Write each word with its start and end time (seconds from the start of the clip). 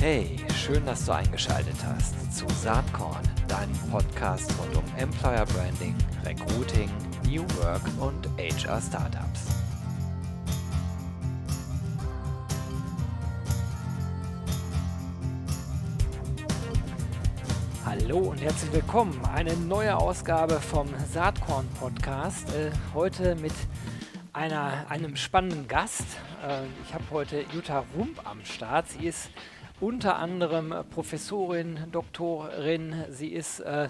Hey, 0.00 0.38
schön, 0.56 0.86
dass 0.86 1.04
du 1.04 1.12
eingeschaltet 1.12 1.76
hast 1.84 2.34
zu 2.34 2.48
Saatkorn, 2.48 3.20
deinem 3.46 3.76
Podcast 3.90 4.50
rund 4.58 4.74
um 4.74 4.84
Employer 4.96 5.44
Branding, 5.44 5.94
Recruiting, 6.24 6.88
New 7.26 7.42
Work 7.58 7.82
und 8.00 8.26
HR 8.38 8.80
Startups. 8.80 9.48
Hallo 17.84 18.30
und 18.30 18.40
herzlich 18.40 18.72
willkommen. 18.72 19.20
Eine 19.34 19.54
neue 19.54 19.94
Ausgabe 19.94 20.62
vom 20.62 20.88
Saatkorn 21.12 21.68
Podcast. 21.78 22.48
Äh, 22.54 22.70
heute 22.94 23.34
mit 23.34 23.52
einer, 24.32 24.86
einem 24.88 25.14
spannenden 25.16 25.68
Gast. 25.68 26.06
Äh, 26.42 26.62
ich 26.86 26.94
habe 26.94 27.04
heute 27.10 27.44
Jutta 27.52 27.84
Rump 27.94 28.26
am 28.26 28.42
Start. 28.46 28.88
Sie 28.88 29.04
ist 29.04 29.28
unter 29.80 30.16
anderem 30.16 30.74
Professorin, 30.90 31.86
Doktorin. 31.90 33.04
Sie 33.08 33.28
ist 33.28 33.60
äh, 33.60 33.88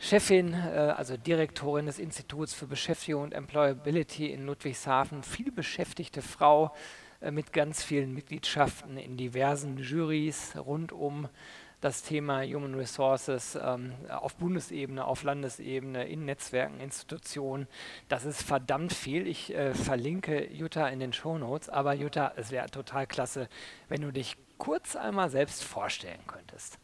Chefin, 0.00 0.54
äh, 0.54 0.94
also 0.96 1.16
Direktorin 1.16 1.86
des 1.86 1.98
Instituts 1.98 2.54
für 2.54 2.66
Beschäftigung 2.66 3.24
und 3.24 3.34
Employability 3.34 4.26
in 4.26 4.46
Ludwigshafen. 4.46 5.22
Viel 5.22 5.50
beschäftigte 5.50 6.22
Frau 6.22 6.72
äh, 7.20 7.30
mit 7.30 7.52
ganz 7.52 7.82
vielen 7.82 8.14
Mitgliedschaften 8.14 8.96
in 8.96 9.16
diversen 9.16 9.78
Juries 9.78 10.54
rund 10.56 10.92
um 10.92 11.28
das 11.80 12.02
Thema 12.02 12.42
Human 12.42 12.74
Resources 12.74 13.58
ähm, 13.60 13.92
auf 14.08 14.36
Bundesebene, 14.36 15.04
auf 15.04 15.22
Landesebene, 15.22 16.08
in 16.08 16.24
Netzwerken, 16.24 16.80
Institutionen. 16.80 17.68
Das 18.08 18.24
ist 18.24 18.42
verdammt 18.42 18.92
viel. 18.92 19.26
Ich 19.26 19.54
äh, 19.54 19.74
verlinke 19.74 20.50
Jutta 20.52 20.88
in 20.88 21.00
den 21.00 21.12
Show 21.12 21.38
Notes. 21.38 21.68
Aber 21.68 21.94
Jutta, 21.94 22.32
es 22.36 22.50
wäre 22.50 22.70
total 22.70 23.06
klasse, 23.06 23.48
wenn 23.88 24.00
du 24.00 24.12
dich 24.12 24.36
kurz 24.58 24.96
einmal 24.96 25.30
selbst 25.30 25.64
vorstellen 25.64 26.26
könntest. 26.26 26.78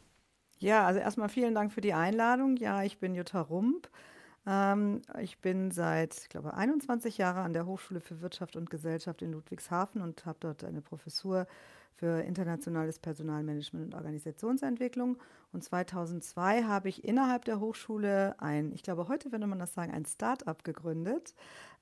Ja, 0.59 0.85
also 0.85 0.99
erstmal 0.99 1.29
vielen 1.29 1.55
Dank 1.55 1.73
für 1.73 1.81
die 1.81 1.93
Einladung. 1.93 2.57
Ja, 2.57 2.83
ich 2.83 2.99
bin 2.99 3.15
Jutta 3.15 3.41
Rump. 3.41 3.89
Ähm, 4.45 5.01
ich 5.19 5.39
bin 5.39 5.71
seit, 5.71 6.15
ich 6.15 6.29
glaube, 6.29 6.53
21 6.53 7.17
Jahren 7.17 7.43
an 7.43 7.53
der 7.53 7.65
Hochschule 7.65 7.99
für 7.99 8.21
Wirtschaft 8.21 8.55
und 8.55 8.69
Gesellschaft 8.69 9.21
in 9.21 9.31
Ludwigshafen 9.31 10.01
und 10.01 10.25
habe 10.25 10.37
dort 10.39 10.63
eine 10.63 10.81
Professur 10.81 11.47
für 11.95 12.21
internationales 12.21 12.99
Personalmanagement 12.99 13.85
und 13.85 13.95
Organisationsentwicklung. 13.95 15.17
Und 15.51 15.63
2002 15.63 16.63
habe 16.63 16.89
ich 16.89 17.03
innerhalb 17.03 17.45
der 17.45 17.59
Hochschule 17.59 18.35
ein, 18.39 18.71
ich 18.73 18.83
glaube, 18.83 19.07
heute 19.07 19.31
würde 19.31 19.47
man 19.47 19.59
das 19.59 19.73
sagen, 19.73 19.93
ein 19.93 20.05
Start-up 20.05 20.63
gegründet, 20.63 21.35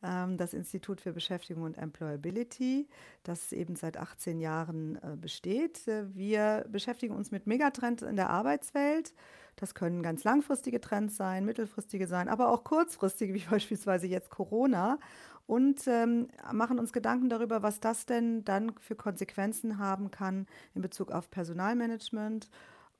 ähm, 0.03 0.38
das 0.38 0.53
Institut 0.53 1.00
für 1.00 1.14
Beschäftigung 1.14 1.64
und 1.64 1.78
Employability, 1.78 2.88
das 3.23 3.53
eben 3.53 3.76
seit 3.76 3.98
18 3.98 4.40
Jahren 4.40 4.98
äh, 4.98 5.16
besteht. 5.16 5.86
Wir 6.14 6.66
beschäftigen 6.70 7.16
uns 7.16 7.31
mit 7.31 7.48
Megatrends 7.48 8.03
in 8.03 8.16
der 8.16 8.30
Arbeitswelt. 8.30 9.14
Das 9.56 9.75
können 9.75 10.02
ganz 10.02 10.23
langfristige 10.23 10.81
Trends 10.81 11.18
sein, 11.18 11.46
mittelfristige 11.46 12.08
sein, 12.08 12.30
aber 12.30 12.50
auch 12.50 12.64
kurzfristige, 12.64 13.34
wie 13.34 13.46
beispielsweise 13.50 14.08
jetzt 14.08 14.30
Corona 14.30 15.00
und 15.52 15.86
ähm, 15.86 16.30
machen 16.54 16.80
uns 16.80 16.94
Gedanken 16.94 17.28
darüber, 17.28 17.62
was 17.62 17.82
das 17.82 18.06
denn 18.06 18.46
dann 18.46 18.72
für 18.80 18.96
Konsequenzen 18.96 19.80
haben 19.80 20.10
kann 20.10 20.48
in 20.76 20.82
Bezug 20.82 21.12
auf 21.12 21.30
Personalmanagement, 21.30 22.50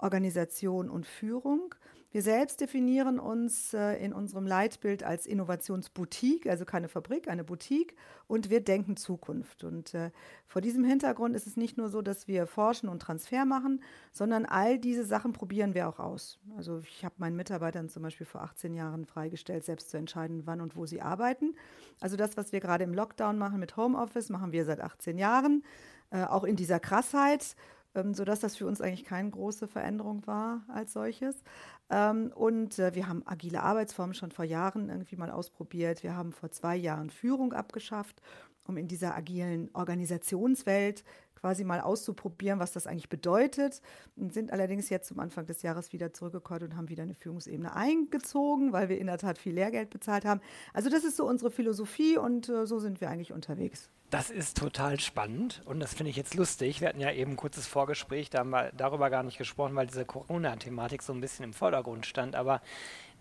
Organisation 0.02 0.90
und 0.90 1.06
Führung. 1.06 1.76
Wir 2.14 2.22
selbst 2.22 2.60
definieren 2.60 3.20
uns 3.20 3.74
äh, 3.74 3.94
in 4.04 4.12
unserem 4.12 4.46
Leitbild 4.46 5.02
als 5.02 5.26
Innovationsboutique, 5.26 6.48
also 6.48 6.66
keine 6.66 6.90
Fabrik, 6.90 7.30
eine 7.30 7.46
Boutique, 7.46 7.96
und 8.28 8.50
wir 8.50 8.62
denken 8.62 8.98
Zukunft. 8.98 9.64
Und 9.64 9.94
äh, 9.94 10.12
vor 10.46 10.62
diesem 10.62 10.84
Hintergrund 10.84 11.38
ist 11.38 11.48
es 11.48 11.56
nicht 11.56 11.78
nur 11.78 11.88
so, 11.88 12.02
dass 12.02 12.28
wir 12.28 12.48
forschen 12.48 12.90
und 12.90 13.02
Transfer 13.02 13.46
machen, 13.46 13.82
sondern 14.12 14.46
all 14.46 14.78
diese 14.78 15.06
Sachen 15.06 15.32
probieren 15.32 15.74
wir 15.74 15.88
auch 15.88 16.00
aus. 16.00 16.38
Also 16.58 16.80
ich 16.80 17.06
habe 17.06 17.16
meinen 17.18 17.38
Mitarbeitern 17.38 17.88
zum 17.88 18.04
Beispiel 18.04 18.26
vor 18.26 18.42
18 18.42 18.74
Jahren 18.74 19.06
freigestellt, 19.06 19.64
selbst 19.64 19.90
zu 19.90 19.96
entscheiden, 19.96 20.42
wann 20.46 20.60
und 20.60 20.76
wo 20.76 20.86
sie 20.86 21.02
arbeiten. 21.02 21.56
Also 22.02 22.18
das, 22.18 22.36
was 22.36 22.52
wir 22.52 22.60
gerade 22.60 22.84
im 22.84 22.94
Lockdown 22.94 23.38
machen 23.38 23.60
mit 23.62 23.78
Homeoffice, 23.78 24.30
machen 24.30 24.52
wir 24.52 24.66
seit 24.66 24.82
18 24.82 25.18
Jahren, 25.18 25.64
äh, 26.10 26.26
auch 26.26 26.44
in 26.44 26.58
dieser 26.58 26.82
Krassheit 26.82 27.56
ähm, 27.96 28.14
sodass 28.14 28.40
das 28.40 28.56
für 28.56 28.66
uns 28.66 28.82
eigentlich 28.82 29.04
keine 29.04 29.30
große 29.30 29.68
Veränderung 29.68 30.26
war 30.28 30.64
als 30.68 30.94
solches. 30.94 31.44
Ähm, 31.90 32.32
und 32.34 32.80
äh, 32.80 32.96
wir 32.96 33.08
haben 33.08 33.24
agile 33.26 33.64
Arbeitsformen 33.64 34.14
schon 34.14 34.32
vor 34.32 34.46
Jahren 34.46 34.90
irgendwie 34.90 35.16
mal 35.16 35.32
ausprobiert. 35.32 36.04
Wir 36.04 36.16
haben 36.16 36.32
vor 36.32 36.52
zwei 36.52 36.76
Jahren 36.76 37.10
Führung 37.10 37.54
abgeschafft, 37.54 38.22
um 38.68 38.78
in 38.78 38.88
dieser 38.88 39.16
agilen 39.16 39.70
Organisationswelt 39.74 41.04
quasi 41.42 41.64
mal 41.64 41.82
auszuprobieren, 41.82 42.60
was 42.60 42.72
das 42.72 42.88
eigentlich 42.88 43.10
bedeutet. 43.10 43.82
Und 44.16 44.34
sind 44.34 44.54
allerdings 44.54 44.90
jetzt 44.90 45.08
zum 45.08 45.20
Anfang 45.20 45.48
des 45.48 45.64
Jahres 45.64 45.92
wieder 45.92 46.14
zurückgekommen 46.14 46.64
und 46.64 46.78
haben 46.78 46.90
wieder 46.90 47.04
eine 47.04 47.16
Führungsebene 47.16 47.76
eingezogen, 47.76 48.72
weil 48.72 48.90
wir 48.90 49.00
in 49.00 49.08
der 49.08 49.18
Tat 49.18 49.38
viel 49.38 49.54
Lehrgeld 49.54 49.90
bezahlt 49.90 50.24
haben. 50.24 50.42
Also 50.74 50.90
das 50.90 51.04
ist 51.04 51.18
so 51.18 51.28
unsere 51.28 51.52
Philosophie 51.52 52.18
und 52.18 52.48
äh, 52.48 52.66
so 52.66 52.80
sind 52.80 53.02
wir 53.02 53.10
eigentlich 53.10 53.34
unterwegs. 53.34 53.90
Das 54.12 54.30
ist 54.30 54.58
total 54.58 55.00
spannend 55.00 55.62
und 55.64 55.80
das 55.80 55.94
finde 55.94 56.10
ich 56.10 56.18
jetzt 56.18 56.36
lustig. 56.36 56.82
Wir 56.82 56.90
hatten 56.90 57.00
ja 57.00 57.14
eben 57.14 57.32
ein 57.32 57.38
kurzes 57.38 57.66
Vorgespräch, 57.66 58.30
da 58.30 58.40
haben 58.40 58.50
wir 58.50 58.74
darüber 58.76 59.10
gar 59.10 59.24
nicht 59.24 59.38
gesprochen, 59.38 59.74
weil 59.74 59.88
diese 59.88 60.04
Corona-Thematik 60.04 61.02
so 61.02 61.14
ein 61.14 61.22
bisschen 61.22 61.46
im 61.46 61.54
Vordergrund 61.54 62.06
stand. 62.06 62.36
Aber 62.36 62.62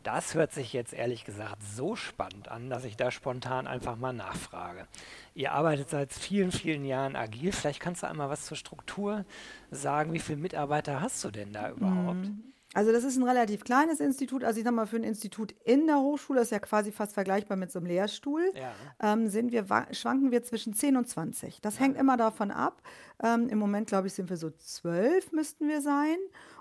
das 0.02 0.34
hört 0.34 0.52
sich 0.52 0.72
jetzt 0.72 0.92
ehrlich 0.92 1.24
gesagt 1.24 1.62
so 1.62 1.94
spannend 1.94 2.48
an, 2.48 2.70
dass 2.70 2.84
ich 2.84 2.96
da 2.96 3.12
spontan 3.12 3.68
einfach 3.68 3.96
mal 3.96 4.12
nachfrage. 4.12 4.88
Ihr 5.36 5.52
arbeitet 5.52 5.90
seit 5.90 6.12
vielen, 6.12 6.50
vielen 6.50 6.84
Jahren 6.84 7.14
agil. 7.14 7.52
Vielleicht 7.52 7.78
kannst 7.78 8.02
du 8.02 8.08
einmal 8.08 8.28
was 8.28 8.46
zur 8.46 8.56
Struktur 8.56 9.24
sagen. 9.70 10.12
Wie 10.12 10.18
viele 10.18 10.38
Mitarbeiter 10.38 11.00
hast 11.00 11.22
du 11.22 11.30
denn 11.30 11.52
da 11.52 11.70
überhaupt? 11.70 12.32
Also 12.72 12.92
das 12.92 13.02
ist 13.02 13.16
ein 13.16 13.24
relativ 13.24 13.64
kleines 13.64 13.98
Institut. 13.98 14.44
Also 14.44 14.58
ich 14.60 14.64
sag 14.64 14.72
mal, 14.72 14.86
für 14.86 14.96
ein 14.96 15.04
Institut 15.04 15.54
in 15.64 15.86
der 15.88 15.98
Hochschule, 15.98 16.38
das 16.38 16.48
ist 16.48 16.52
ja 16.52 16.60
quasi 16.60 16.92
fast 16.92 17.14
vergleichbar 17.14 17.56
mit 17.56 17.72
so 17.72 17.80
einem 17.80 17.86
Lehrstuhl, 17.86 18.52
ja. 18.54 18.72
ähm, 19.12 19.28
sind 19.28 19.50
wir, 19.50 19.66
schwanken 19.90 20.30
wir 20.30 20.44
zwischen 20.44 20.72
10 20.72 20.96
und 20.96 21.08
20. 21.08 21.60
Das 21.60 21.74
ja. 21.74 21.84
hängt 21.84 21.96
immer 21.96 22.16
davon 22.16 22.52
ab. 22.52 22.82
Ähm, 23.22 23.48
Im 23.48 23.58
Moment, 23.58 23.88
glaube 23.88 24.06
ich, 24.06 24.14
sind 24.14 24.30
wir 24.30 24.36
so 24.36 24.50
zwölf 24.50 25.32
müssten 25.32 25.68
wir 25.68 25.80
sein. 25.80 26.16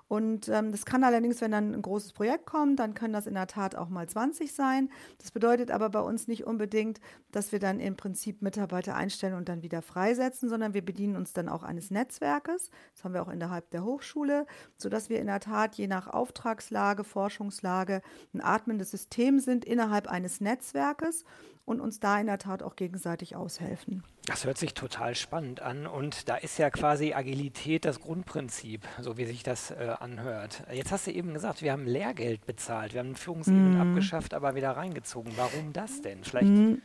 Und 0.10 0.50
ähm, 0.50 0.72
das 0.72 0.86
kann 0.86 1.04
allerdings, 1.04 1.40
wenn 1.40 1.52
dann 1.52 1.72
ein 1.76 1.84
großes 1.84 2.14
Projekt 2.14 2.48
kommt, 2.48 2.80
dann 2.80 2.96
können 2.96 3.14
das 3.14 3.28
in 3.28 3.36
der 3.36 3.46
Tat 3.46 3.76
auch 3.76 3.90
mal 3.90 4.10
20 4.10 4.52
sein. 4.52 4.90
Das 5.20 5.30
bedeutet 5.30 5.70
aber 5.70 5.92
bei 5.92 6.00
uns 6.00 6.28
nicht 6.28 6.48
unbedingt, 6.48 7.00
dass 7.32 7.52
wir 7.52 7.60
dann 7.60 7.80
im 7.80 7.96
Prinzip 7.96 8.42
Mitarbeiter 8.42 8.96
einstellen 8.96 9.36
und 9.36 9.50
dann 9.50 9.62
wieder 9.62 9.84
freisetzen, 9.84 10.50
sondern 10.50 10.74
wir 10.74 10.84
bedienen 10.84 11.16
uns 11.16 11.34
dann 11.34 11.48
auch 11.48 11.62
eines 11.62 11.92
Netzwerkes. 11.92 12.72
Das 12.96 13.04
haben 13.04 13.14
wir 13.14 13.22
auch 13.22 13.30
innerhalb 13.30 13.70
der 13.70 13.84
Hochschule, 13.84 14.48
sodass 14.78 15.10
wir 15.10 15.20
in 15.20 15.28
der 15.28 15.42
Tat 15.42 15.76
je 15.76 15.86
nach 15.86 16.08
Auftragslage, 16.08 17.04
Forschungslage 17.04 18.02
ein 18.34 18.42
atmendes 18.42 18.90
System 18.90 19.38
sind 19.40 19.64
innerhalb 19.64 20.08
eines 20.08 20.42
Netzwerkes 20.42 21.24
und 21.70 21.80
uns 21.80 22.00
da 22.00 22.20
in 22.20 22.26
der 22.26 22.40
Tat 22.40 22.64
auch 22.64 22.76
gegenseitig 22.76 23.36
aushelfen. 23.36 24.04
Das 24.26 24.46
hört 24.46 24.58
sich 24.58 24.74
total 24.74 25.14
spannend 25.14 25.62
an 25.62 25.86
und 25.86 26.28
da 26.28 26.36
ist 26.36 26.58
ja 26.58 26.72
quasi 26.72 27.14
Agilität 27.14 27.86
das 27.86 28.00
Grundprinzip, 28.00 28.82
so 29.00 29.18
wie 29.18 29.26
sich 29.26 29.44
das 29.44 29.72
äh, 29.72 29.94
anhört. 30.00 30.64
Jetzt 30.72 30.92
hast 30.92 31.06
du 31.08 31.12
eben 31.12 31.34
gesagt, 31.34 31.62
wir 31.62 31.72
haben 31.72 31.86
Lehrgeld 31.86 32.46
bezahlt, 32.46 32.94
wir 32.94 33.02
haben 33.02 33.16
Führungsebenen 33.16 33.78
mm. 33.78 33.82
abgeschafft, 33.82 34.34
aber 34.34 34.56
wieder 34.56 34.72
reingezogen. 34.72 35.32
Warum 35.36 35.72
das 35.72 36.02
denn? 36.02 36.24
Vielleicht 36.24 36.50
mm. 36.50 36.76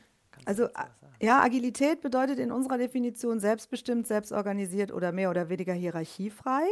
Also 0.44 0.68
ja, 1.20 1.42
Agilität 1.42 2.02
bedeutet 2.02 2.38
in 2.38 2.52
unserer 2.52 2.76
Definition 2.76 3.40
selbstbestimmt, 3.40 4.06
selbstorganisiert 4.06 4.92
oder 4.92 5.12
mehr 5.12 5.30
oder 5.30 5.48
weniger 5.48 5.72
hierarchiefrei. 5.72 6.64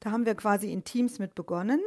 Da 0.00 0.10
haben 0.10 0.26
wir 0.26 0.34
quasi 0.34 0.72
in 0.72 0.82
Teams 0.82 1.20
mit 1.20 1.36
begonnen 1.36 1.80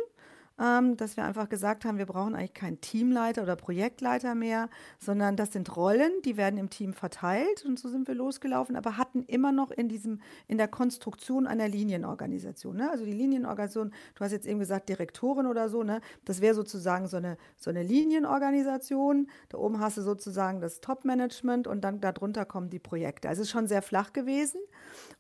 ähm, 0.60 0.98
dass 0.98 1.18
wir 1.18 1.24
einfach 1.24 1.50
gesagt 1.50 1.84
haben, 1.84 1.98
wir 1.98 2.06
brauchen 2.06 2.36
eigentlich 2.36 2.54
keinen 2.54 2.80
Teamleiter 2.80 3.44
oder 3.44 3.56
Projektleiter 3.56 4.36
mehr, 4.36 4.70
sondern 5.00 5.36
das 5.36 5.52
sind 5.52 5.76
Rollen, 5.76 6.12
die 6.26 6.38
werden 6.38 6.58
im 6.58 6.70
Team 6.70 6.94
verteilt 6.94 7.66
und 7.66 7.80
so 7.80 7.90
sind 7.90 8.08
wir 8.08 8.14
losgelaufen, 8.14 8.76
aber 8.76 8.98
hatten 8.98 9.24
immer 9.24 9.52
noch 9.52 9.72
in 9.72 9.90
diesem, 9.90 10.22
in 10.48 10.58
der 10.58 10.68
Konstruktion 10.68 11.48
einer 11.48 11.68
Linienorganisation. 11.68 12.78
Ne? 12.78 12.92
Also 12.92 13.06
die 13.06 13.14
Linienorganisation, 13.14 13.92
du 14.16 14.24
hast 14.24 14.32
jetzt 14.32 14.46
eben 14.46 14.60
gesagt, 14.60 14.90
Direktorin 14.90 15.48
oder 15.48 15.70
so, 15.70 15.84
ne? 15.84 16.02
das 16.26 16.40
wäre 16.40 16.54
sozusagen 16.54 17.08
so 17.08 17.18
eine, 17.18 17.38
so 17.58 17.72
eine 17.72 17.82
Linienorganisation. 17.82 19.28
Da 19.50 19.58
oben 19.58 19.80
hast 19.80 19.98
du 19.98 20.02
sozusagen 20.02 20.62
das 20.62 20.82
Top-Management 20.82 21.68
und 21.68 21.82
dann 21.82 22.00
darunter 22.00 22.46
kommen 22.46 22.70
die 22.70 22.80
Projekte. 22.80 23.28
Also 23.28 23.42
es 23.42 23.48
ist 23.48 23.52
schon 23.52 23.68
sehr 23.68 23.82
flach 23.82 24.14
gewesen. 24.14 24.60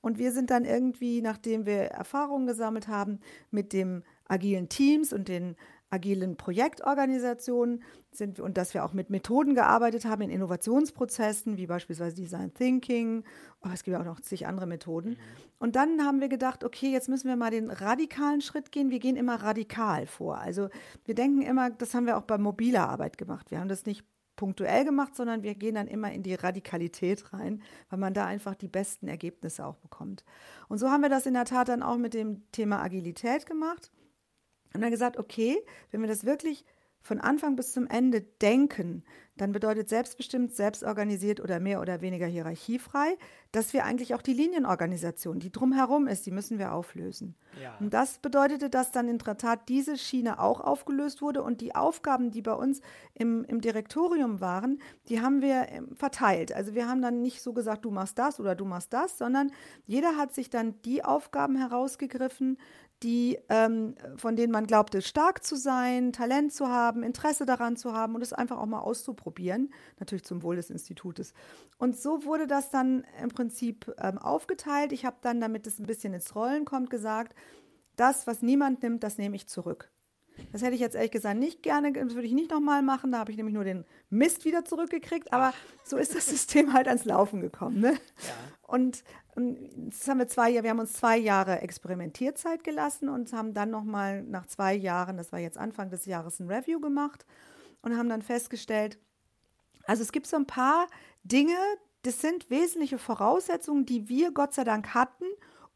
Und 0.01 0.17
wir 0.17 0.31
sind 0.31 0.51
dann 0.51 0.65
irgendwie, 0.65 1.21
nachdem 1.21 1.65
wir 1.65 1.85
Erfahrungen 1.85 2.45
gesammelt 2.45 2.87
haben, 2.87 3.19
mit 3.51 3.73
dem 3.73 4.03
agilen 4.27 4.69
Teams 4.69 5.13
und 5.13 5.27
den 5.27 5.55
agilen 5.93 6.37
Projektorganisationen 6.37 7.83
sind 8.11 8.39
und 8.39 8.57
dass 8.57 8.73
wir 8.73 8.83
auch 8.83 8.93
mit 8.93 9.11
Methoden 9.11 9.53
gearbeitet 9.53 10.05
haben 10.05 10.23
in 10.23 10.31
Innovationsprozessen, 10.31 11.57
wie 11.57 11.67
beispielsweise 11.67 12.15
Design 12.15 12.51
Thinking. 12.53 13.23
Oh, 13.63 13.69
es 13.71 13.83
gibt 13.83 13.93
ja 13.93 14.01
auch 14.01 14.05
noch 14.05 14.19
zig 14.19 14.47
andere 14.47 14.65
Methoden. 14.65 15.11
Mhm. 15.11 15.17
Und 15.59 15.75
dann 15.75 16.03
haben 16.03 16.19
wir 16.19 16.29
gedacht, 16.29 16.63
okay, 16.63 16.91
jetzt 16.91 17.09
müssen 17.09 17.27
wir 17.27 17.35
mal 17.35 17.51
den 17.51 17.69
radikalen 17.69 18.41
Schritt 18.41 18.71
gehen. 18.71 18.89
Wir 18.89 18.99
gehen 18.99 19.15
immer 19.15 19.35
radikal 19.35 20.07
vor. 20.07 20.39
Also 20.39 20.69
wir 21.05 21.13
denken 21.13 21.43
immer, 21.43 21.69
das 21.69 21.93
haben 21.93 22.07
wir 22.07 22.17
auch 22.17 22.23
bei 22.23 22.39
mobiler 22.39 22.89
Arbeit 22.89 23.19
gemacht. 23.19 23.51
Wir 23.51 23.59
haben 23.59 23.69
das 23.69 23.85
nicht 23.85 24.03
punktuell 24.35 24.83
gemacht, 24.85 25.15
sondern 25.15 25.43
wir 25.43 25.53
gehen 25.53 25.75
dann 25.75 25.87
immer 25.87 26.11
in 26.11 26.23
die 26.23 26.33
Radikalität 26.33 27.33
rein, 27.33 27.61
weil 27.89 27.99
man 27.99 28.15
da 28.15 28.25
einfach 28.25 28.55
die 28.55 28.67
besten 28.67 29.07
Ergebnisse 29.07 29.63
auch 29.63 29.75
bekommt. 29.75 30.25
Und 30.69 30.79
so 30.79 30.89
haben 30.89 31.01
wir 31.01 31.09
das 31.09 31.27
in 31.27 31.35
der 31.35 31.45
Tat 31.45 31.69
dann 31.69 31.83
auch 31.83 31.97
mit 31.97 32.15
dem 32.15 32.41
Thema 32.51 32.81
Agilität 32.81 33.45
gemacht 33.45 33.91
und 34.73 34.81
dann 34.81 34.91
gesagt, 34.91 35.17
okay, 35.17 35.57
wenn 35.91 36.01
wir 36.01 36.07
das 36.07 36.25
wirklich 36.25 36.65
von 37.01 37.19
Anfang 37.19 37.55
bis 37.55 37.73
zum 37.73 37.87
Ende 37.87 38.21
denken, 38.21 39.03
dann 39.35 39.51
bedeutet 39.51 39.89
selbstbestimmt, 39.89 40.53
selbstorganisiert 40.53 41.39
oder 41.39 41.59
mehr 41.59 41.81
oder 41.81 42.01
weniger 42.01 42.27
hierarchiefrei, 42.27 43.17
dass 43.51 43.73
wir 43.73 43.83
eigentlich 43.83 44.13
auch 44.13 44.21
die 44.21 44.33
Linienorganisation, 44.33 45.39
die 45.39 45.51
drumherum 45.51 46.07
ist, 46.07 46.25
die 46.27 46.31
müssen 46.31 46.59
wir 46.59 46.71
auflösen. 46.71 47.35
Ja. 47.61 47.75
Und 47.79 47.93
das 47.93 48.19
bedeutete, 48.19 48.69
dass 48.69 48.91
dann 48.91 49.07
in 49.07 49.17
der 49.17 49.37
Tat 49.37 49.69
diese 49.69 49.97
Schiene 49.97 50.39
auch 50.39 50.61
aufgelöst 50.61 51.21
wurde 51.21 51.41
und 51.41 51.61
die 51.61 51.73
Aufgaben, 51.73 52.29
die 52.29 52.43
bei 52.43 52.53
uns 52.53 52.81
im, 53.15 53.43
im 53.45 53.59
Direktorium 53.59 54.39
waren, 54.39 54.79
die 55.09 55.19
haben 55.19 55.41
wir 55.41 55.67
ähm, 55.69 55.95
verteilt. 55.95 56.53
Also 56.53 56.75
wir 56.75 56.87
haben 56.87 57.01
dann 57.01 57.21
nicht 57.21 57.41
so 57.41 57.53
gesagt, 57.53 57.85
du 57.85 57.91
machst 57.91 58.19
das 58.19 58.39
oder 58.39 58.53
du 58.53 58.65
machst 58.65 58.93
das, 58.93 59.17
sondern 59.17 59.51
jeder 59.85 60.15
hat 60.15 60.33
sich 60.33 60.51
dann 60.51 60.79
die 60.83 61.03
Aufgaben 61.03 61.55
herausgegriffen, 61.55 62.57
die, 63.03 63.37
ähm, 63.49 63.95
von 64.15 64.35
denen 64.35 64.51
man 64.51 64.65
glaubte, 64.65 65.01
stark 65.01 65.43
zu 65.43 65.55
sein, 65.55 66.13
Talent 66.13 66.53
zu 66.53 66.69
haben, 66.69 67.03
Interesse 67.03 67.45
daran 67.45 67.75
zu 67.75 67.93
haben 67.93 68.15
und 68.15 68.21
es 68.21 68.33
einfach 68.33 68.57
auch 68.57 68.65
mal 68.65 68.79
auszuprobieren, 68.79 69.73
natürlich 69.99 70.23
zum 70.23 70.41
Wohl 70.41 70.55
des 70.55 70.69
Institutes. 70.69 71.33
Und 71.77 71.97
so 71.97 72.23
wurde 72.25 72.47
das 72.47 72.69
dann 72.69 73.05
im 73.21 73.29
Prinzip 73.29 73.93
ähm, 73.99 74.17
aufgeteilt. 74.17 74.91
Ich 74.91 75.05
habe 75.05 75.17
dann, 75.21 75.41
damit 75.41 75.67
es 75.67 75.79
ein 75.79 75.85
bisschen 75.85 76.13
ins 76.13 76.35
Rollen 76.35 76.65
kommt, 76.65 76.89
gesagt, 76.89 77.35
das, 77.95 78.25
was 78.25 78.41
niemand 78.41 78.81
nimmt, 78.81 79.03
das 79.03 79.17
nehme 79.17 79.35
ich 79.35 79.47
zurück. 79.47 79.92
Das 80.51 80.61
hätte 80.61 80.75
ich 80.75 80.81
jetzt 80.81 80.95
ehrlich 80.95 81.11
gesagt 81.11 81.37
nicht 81.37 81.63
gerne, 81.63 81.93
das 81.93 82.15
würde 82.15 82.27
ich 82.27 82.33
nicht 82.33 82.51
nochmal 82.51 82.81
machen. 82.81 83.11
Da 83.11 83.19
habe 83.19 83.31
ich 83.31 83.37
nämlich 83.37 83.53
nur 83.53 83.63
den 83.63 83.85
Mist 84.09 84.45
wieder 84.45 84.65
zurückgekriegt. 84.65 85.33
Aber 85.33 85.53
so 85.83 85.97
ist 85.97 86.15
das 86.15 86.25
System 86.27 86.73
halt 86.73 86.87
ans 86.87 87.05
Laufen 87.05 87.41
gekommen. 87.41 87.79
Ne? 87.79 87.93
Ja. 87.93 87.99
Und 88.61 89.03
das 89.35 90.07
haben 90.07 90.19
wir 90.19 90.27
zwei 90.27 90.49
Jahre, 90.49 90.63
wir 90.63 90.69
haben 90.69 90.79
uns 90.79 90.93
zwei 90.93 91.17
Jahre 91.17 91.61
Experimentierzeit 91.61 92.63
gelassen 92.63 93.09
und 93.09 93.33
haben 93.33 93.53
dann 93.53 93.71
nochmal 93.71 94.21
nach 94.23 94.45
zwei 94.45 94.75
Jahren, 94.75 95.17
das 95.17 95.31
war 95.31 95.39
jetzt 95.39 95.57
Anfang 95.57 95.89
des 95.89 96.05
Jahres, 96.05 96.39
ein 96.39 96.49
Review 96.49 96.79
gemacht 96.79 97.25
und 97.81 97.97
haben 97.97 98.09
dann 98.09 98.21
festgestellt, 98.21 98.99
also 99.85 100.03
es 100.03 100.11
gibt 100.11 100.27
so 100.27 100.37
ein 100.37 100.45
paar 100.45 100.87
Dinge, 101.23 101.57
das 102.03 102.21
sind 102.21 102.49
wesentliche 102.49 102.97
Voraussetzungen, 102.97 103.85
die 103.85 104.07
wir 104.07 104.31
Gott 104.31 104.53
sei 104.53 104.63
Dank 104.63 104.93
hatten, 104.93 105.25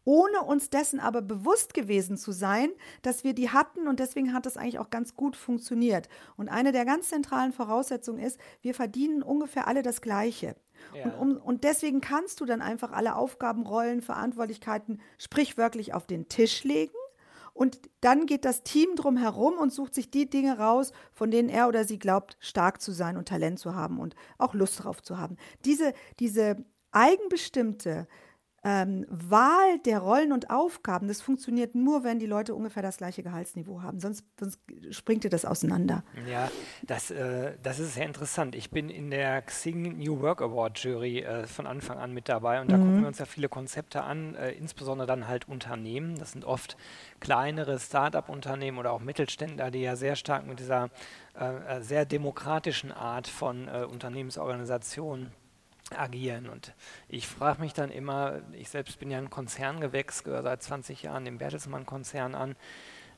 ohne 0.08 0.42
uns 0.42 0.70
dessen 0.70 1.02
aber 1.02 1.22
bewusst 1.22 1.74
gewesen 1.74 2.16
zu 2.16 2.32
sein, 2.32 2.70
dass 3.02 3.26
wir 3.26 3.34
die 3.34 3.50
hatten 3.50 3.90
und 3.90 4.00
deswegen 4.00 4.34
hat 4.34 4.46
das 4.46 4.56
eigentlich 4.56 4.80
auch 4.80 4.90
ganz 4.90 5.16
gut 5.16 5.36
funktioniert. 5.36 6.08
Und 6.38 6.48
eine 6.48 6.72
der 6.72 6.86
ganz 6.86 7.10
zentralen 7.10 7.52
Voraussetzungen 7.52 8.24
ist, 8.24 8.40
wir 8.62 8.74
verdienen 8.74 9.22
ungefähr 9.22 9.68
alle 9.68 9.84
das 9.84 10.00
Gleiche. 10.00 10.56
Ja. 10.96 11.04
Und, 11.04 11.36
um, 11.36 11.38
und 11.42 11.66
deswegen 11.66 12.00
kannst 12.00 12.40
du 12.40 12.46
dann 12.46 12.62
einfach 12.62 12.94
alle 12.94 13.18
Aufgaben, 13.18 13.68
Rollen, 13.68 14.02
Verantwortlichkeiten 14.02 15.02
sprichwörtlich 15.18 15.94
auf 15.94 16.08
den 16.08 16.30
Tisch 16.30 16.64
legen. 16.64 16.94
Und 17.54 17.82
dann 18.00 18.28
geht 18.28 18.46
das 18.46 18.64
Team 18.64 18.96
drum 18.96 19.18
herum 19.18 19.58
und 19.58 19.74
sucht 19.74 19.94
sich 19.94 20.10
die 20.10 20.30
Dinge 20.30 20.58
raus, 20.58 20.94
von 21.12 21.32
denen 21.32 21.50
er 21.50 21.68
oder 21.68 21.84
sie 21.84 22.00
glaubt, 22.00 22.38
stark 22.40 22.82
zu 22.82 22.94
sein 22.94 23.18
und 23.18 23.28
Talent 23.28 23.60
zu 23.60 23.76
haben 23.76 24.00
und 24.00 24.16
auch 24.38 24.54
Lust 24.54 24.82
drauf 24.86 25.02
zu 25.02 25.18
haben. 25.18 25.36
Diese, 25.66 25.94
diese 26.22 26.64
eigenbestimmte, 26.92 28.08
ähm, 28.64 29.06
Wahl 29.10 29.80
der 29.86 30.00
Rollen 30.00 30.32
und 30.32 30.50
Aufgaben, 30.50 31.08
das 31.08 31.22
funktioniert 31.22 31.76
nur, 31.76 32.04
wenn 32.04 32.20
die 32.20 32.26
Leute 32.26 32.56
ungefähr 32.56 32.84
das 32.84 32.98
gleiche 32.98 33.24
Gehaltsniveau 33.24 33.82
haben. 33.82 34.00
Sonst, 34.00 34.26
sonst 34.40 34.60
springt 34.92 35.24
dir 35.24 35.30
das 35.30 35.46
auseinander. 35.46 36.04
Ja, 36.30 36.50
das, 36.84 37.12
äh, 37.12 37.54
das 37.62 37.80
ist 37.80 37.94
sehr 37.94 38.06
interessant. 38.06 38.56
Ich 38.56 38.72
bin 38.72 38.90
in 38.90 39.12
der 39.12 39.42
Xing 39.44 39.98
New 39.98 40.22
Work 40.22 40.42
Award 40.42 40.80
Jury 40.80 41.20
äh, 41.20 41.46
von 41.46 41.68
Anfang 41.68 42.00
an 42.00 42.14
mit 42.14 42.28
dabei 42.30 42.60
und 42.62 42.72
da 42.72 42.78
mhm. 42.78 42.82
gucken 42.82 43.02
wir 43.02 43.08
uns 43.08 43.20
ja 43.20 43.26
viele 43.26 43.50
Konzepte 43.50 44.04
an, 44.04 44.36
äh, 44.36 44.52
insbesondere 44.52 45.08
dann 45.08 45.28
halt 45.28 45.48
Unternehmen. 45.48 46.18
Das 46.18 46.32
sind 46.32 46.44
oft 46.44 46.78
kleinere 47.20 47.80
Start-up-Unternehmen 47.80 48.78
oder 48.80 48.92
auch 48.92 49.02
Mittelständler, 49.02 49.72
die 49.72 49.82
ja 49.82 49.96
sehr 49.96 50.16
stark 50.16 50.48
mit 50.48 50.60
dieser 50.60 50.90
äh, 51.40 51.78
äh, 51.78 51.82
sehr 51.82 52.06
demokratischen 52.06 52.92
Art 52.92 53.28
von 53.28 53.68
äh, 53.68 53.86
Unternehmensorganisation 53.86 55.32
agieren. 55.96 56.50
Und 56.50 56.74
ich 57.08 57.28
frage 57.28 57.62
mich 57.62 57.74
dann 57.74 57.92
immer, 57.92 58.42
ich 58.54 58.70
selbst 58.70 59.00
bin 59.00 59.12
ja 59.12 59.18
ein 59.18 59.30
Konzerngewächs, 59.30 60.24
gehöre 60.24 60.44
seit 60.44 60.64
20 60.64 61.04
Jahren 61.04 61.26
dem 61.26 61.38
Bertelsmann-Konzern 61.38 62.36
an, 62.36 62.56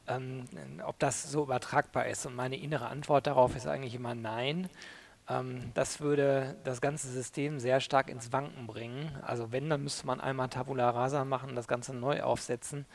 ähm, 0.08 0.46
ob 0.86 1.00
das 1.00 1.32
so 1.32 1.44
übertragbar 1.44 2.08
ist. 2.08 2.26
Und 2.26 2.36
meine 2.36 2.58
innere 2.58 2.88
Antwort 2.88 3.28
darauf 3.28 3.56
ist 3.56 3.68
eigentlich 3.68 3.96
immer 3.96 4.16
nein. 4.16 4.70
Ähm, 5.30 5.72
das 5.74 6.02
würde 6.02 6.56
das 6.64 6.82
ganze 6.82 7.08
System 7.08 7.60
sehr 7.60 7.80
stark 7.80 8.10
ins 8.10 8.32
Wanken 8.32 8.68
bringen. 8.68 9.18
Also 9.22 9.52
wenn, 9.52 9.70
dann 9.70 9.84
müsste 9.84 10.08
man 10.08 10.20
einmal 10.20 10.50
Tabula 10.50 10.90
Rasa 10.90 11.26
machen, 11.26 11.56
das 11.56 11.68
Ganze 11.68 11.94
neu 11.94 12.22
aufsetzen 12.22 12.86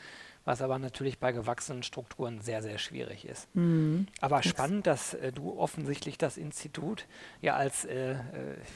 was 0.45 0.61
aber 0.61 0.79
natürlich 0.79 1.19
bei 1.19 1.31
gewachsenen 1.31 1.83
Strukturen 1.83 2.39
sehr, 2.39 2.61
sehr 2.61 2.77
schwierig 2.77 3.25
ist. 3.25 3.53
Mhm. 3.55 4.07
Aber 4.21 4.43
spannend, 4.43 4.87
dass 4.87 5.15
äh, 5.15 5.31
du 5.31 5.57
offensichtlich 5.57 6.17
das 6.17 6.37
Institut 6.37 7.07
ja 7.41 7.55
als, 7.55 7.85
äh, 7.85 8.11
äh, 8.11 8.17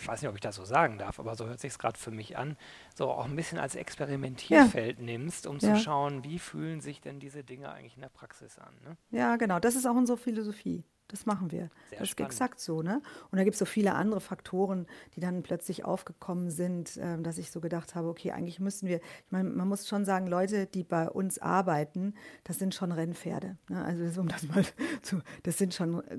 ich 0.01 0.07
weiß 0.07 0.21
nicht, 0.21 0.29
ob 0.29 0.35
ich 0.35 0.41
das 0.41 0.55
so 0.55 0.65
sagen 0.65 0.97
darf, 0.97 1.19
aber 1.19 1.35
so 1.35 1.45
hört 1.45 1.59
sich 1.59 1.71
es 1.71 1.79
gerade 1.79 1.97
für 1.97 2.11
mich 2.11 2.37
an, 2.37 2.57
so 2.99 3.09
auch 3.09 3.25
ein 3.25 3.35
bisschen 3.35 3.57
als 3.57 3.75
Experimentierfeld 3.75 4.99
ja. 4.99 5.05
nimmst, 5.05 5.47
um 5.47 5.57
ja. 5.59 5.73
zu 5.73 5.81
schauen, 5.81 6.23
wie 6.25 6.37
fühlen 6.37 6.81
sich 6.81 6.99
denn 6.99 7.19
diese 7.19 7.43
Dinge 7.45 7.71
eigentlich 7.71 7.95
in 7.95 8.01
der 8.01 8.09
Praxis 8.09 8.59
an. 8.59 8.73
Ne? 8.83 8.97
Ja, 9.09 9.37
genau, 9.37 9.59
das 9.59 9.75
ist 9.75 9.87
auch 9.87 9.95
unsere 9.95 10.17
Philosophie. 10.17 10.83
Das 11.07 11.25
machen 11.25 11.51
wir. 11.51 11.71
Sehr 11.89 11.99
das 11.99 12.09
ist 12.09 12.19
exakt 12.19 12.59
so, 12.59 12.83
ne? 12.83 13.01
Und 13.31 13.37
da 13.37 13.43
gibt 13.43 13.55
es 13.55 13.59
so 13.59 13.65
viele 13.65 13.95
andere 13.95 14.21
Faktoren, 14.21 14.85
die 15.15 15.21
dann 15.21 15.41
plötzlich 15.41 15.83
aufgekommen 15.83 16.51
sind, 16.51 16.97
äh, 16.97 17.19
dass 17.19 17.39
ich 17.39 17.49
so 17.49 17.61
gedacht 17.61 17.95
habe, 17.95 18.09
okay, 18.09 18.31
eigentlich 18.31 18.59
müssen 18.59 18.87
wir, 18.87 18.97
ich 18.97 19.31
meine, 19.31 19.49
man 19.49 19.67
muss 19.67 19.87
schon 19.87 20.05
sagen, 20.05 20.27
Leute, 20.27 20.67
die 20.67 20.83
bei 20.83 21.09
uns 21.09 21.39
arbeiten, 21.39 22.13
das 22.43 22.59
sind 22.59 22.75
schon 22.75 22.91
Rennpferde. 22.91 23.57
Ne? 23.69 23.83
Also 23.83 24.21
um 24.21 24.27
das 24.27 24.43
mal 24.43 24.63
zu, 25.01 25.21
das 25.41 25.57
sind 25.57 25.73
schon 25.73 26.03
äh, 26.03 26.17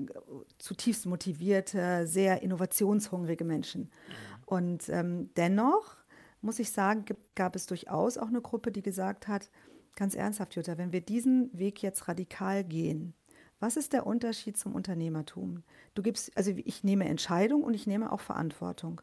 zutiefst 0.57 1.05
motivierte, 1.05 2.05
sehr 2.05 2.41
innovationshungrige 2.41 3.45
Menschen. 3.45 3.83
Mhm. 3.83 4.43
Und 4.45 4.89
ähm, 4.89 5.29
dennoch 5.37 6.00
muss 6.41 6.59
ich 6.59 6.71
sagen, 6.71 7.05
gab 7.35 7.55
es 7.55 7.65
durchaus 7.65 8.17
auch 8.17 8.27
eine 8.27 8.41
Gruppe, 8.41 8.71
die 8.71 8.81
gesagt 8.81 9.27
hat, 9.27 9.49
ganz 9.95 10.15
ernsthaft, 10.15 10.55
Jutta, 10.55 10.77
wenn 10.77 10.91
wir 10.91 11.01
diesen 11.01 11.57
Weg 11.57 11.81
jetzt 11.81 12.07
radikal 12.07 12.63
gehen, 12.63 13.13
was 13.59 13.77
ist 13.77 13.93
der 13.93 14.07
Unterschied 14.07 14.57
zum 14.57 14.73
Unternehmertum? 14.73 15.63
Du 15.93 16.01
gibst, 16.01 16.35
also 16.35 16.51
ich 16.51 16.83
nehme 16.83 17.05
Entscheidung 17.05 17.63
und 17.63 17.75
ich 17.75 17.85
nehme 17.85 18.11
auch 18.11 18.19
Verantwortung. 18.19 19.01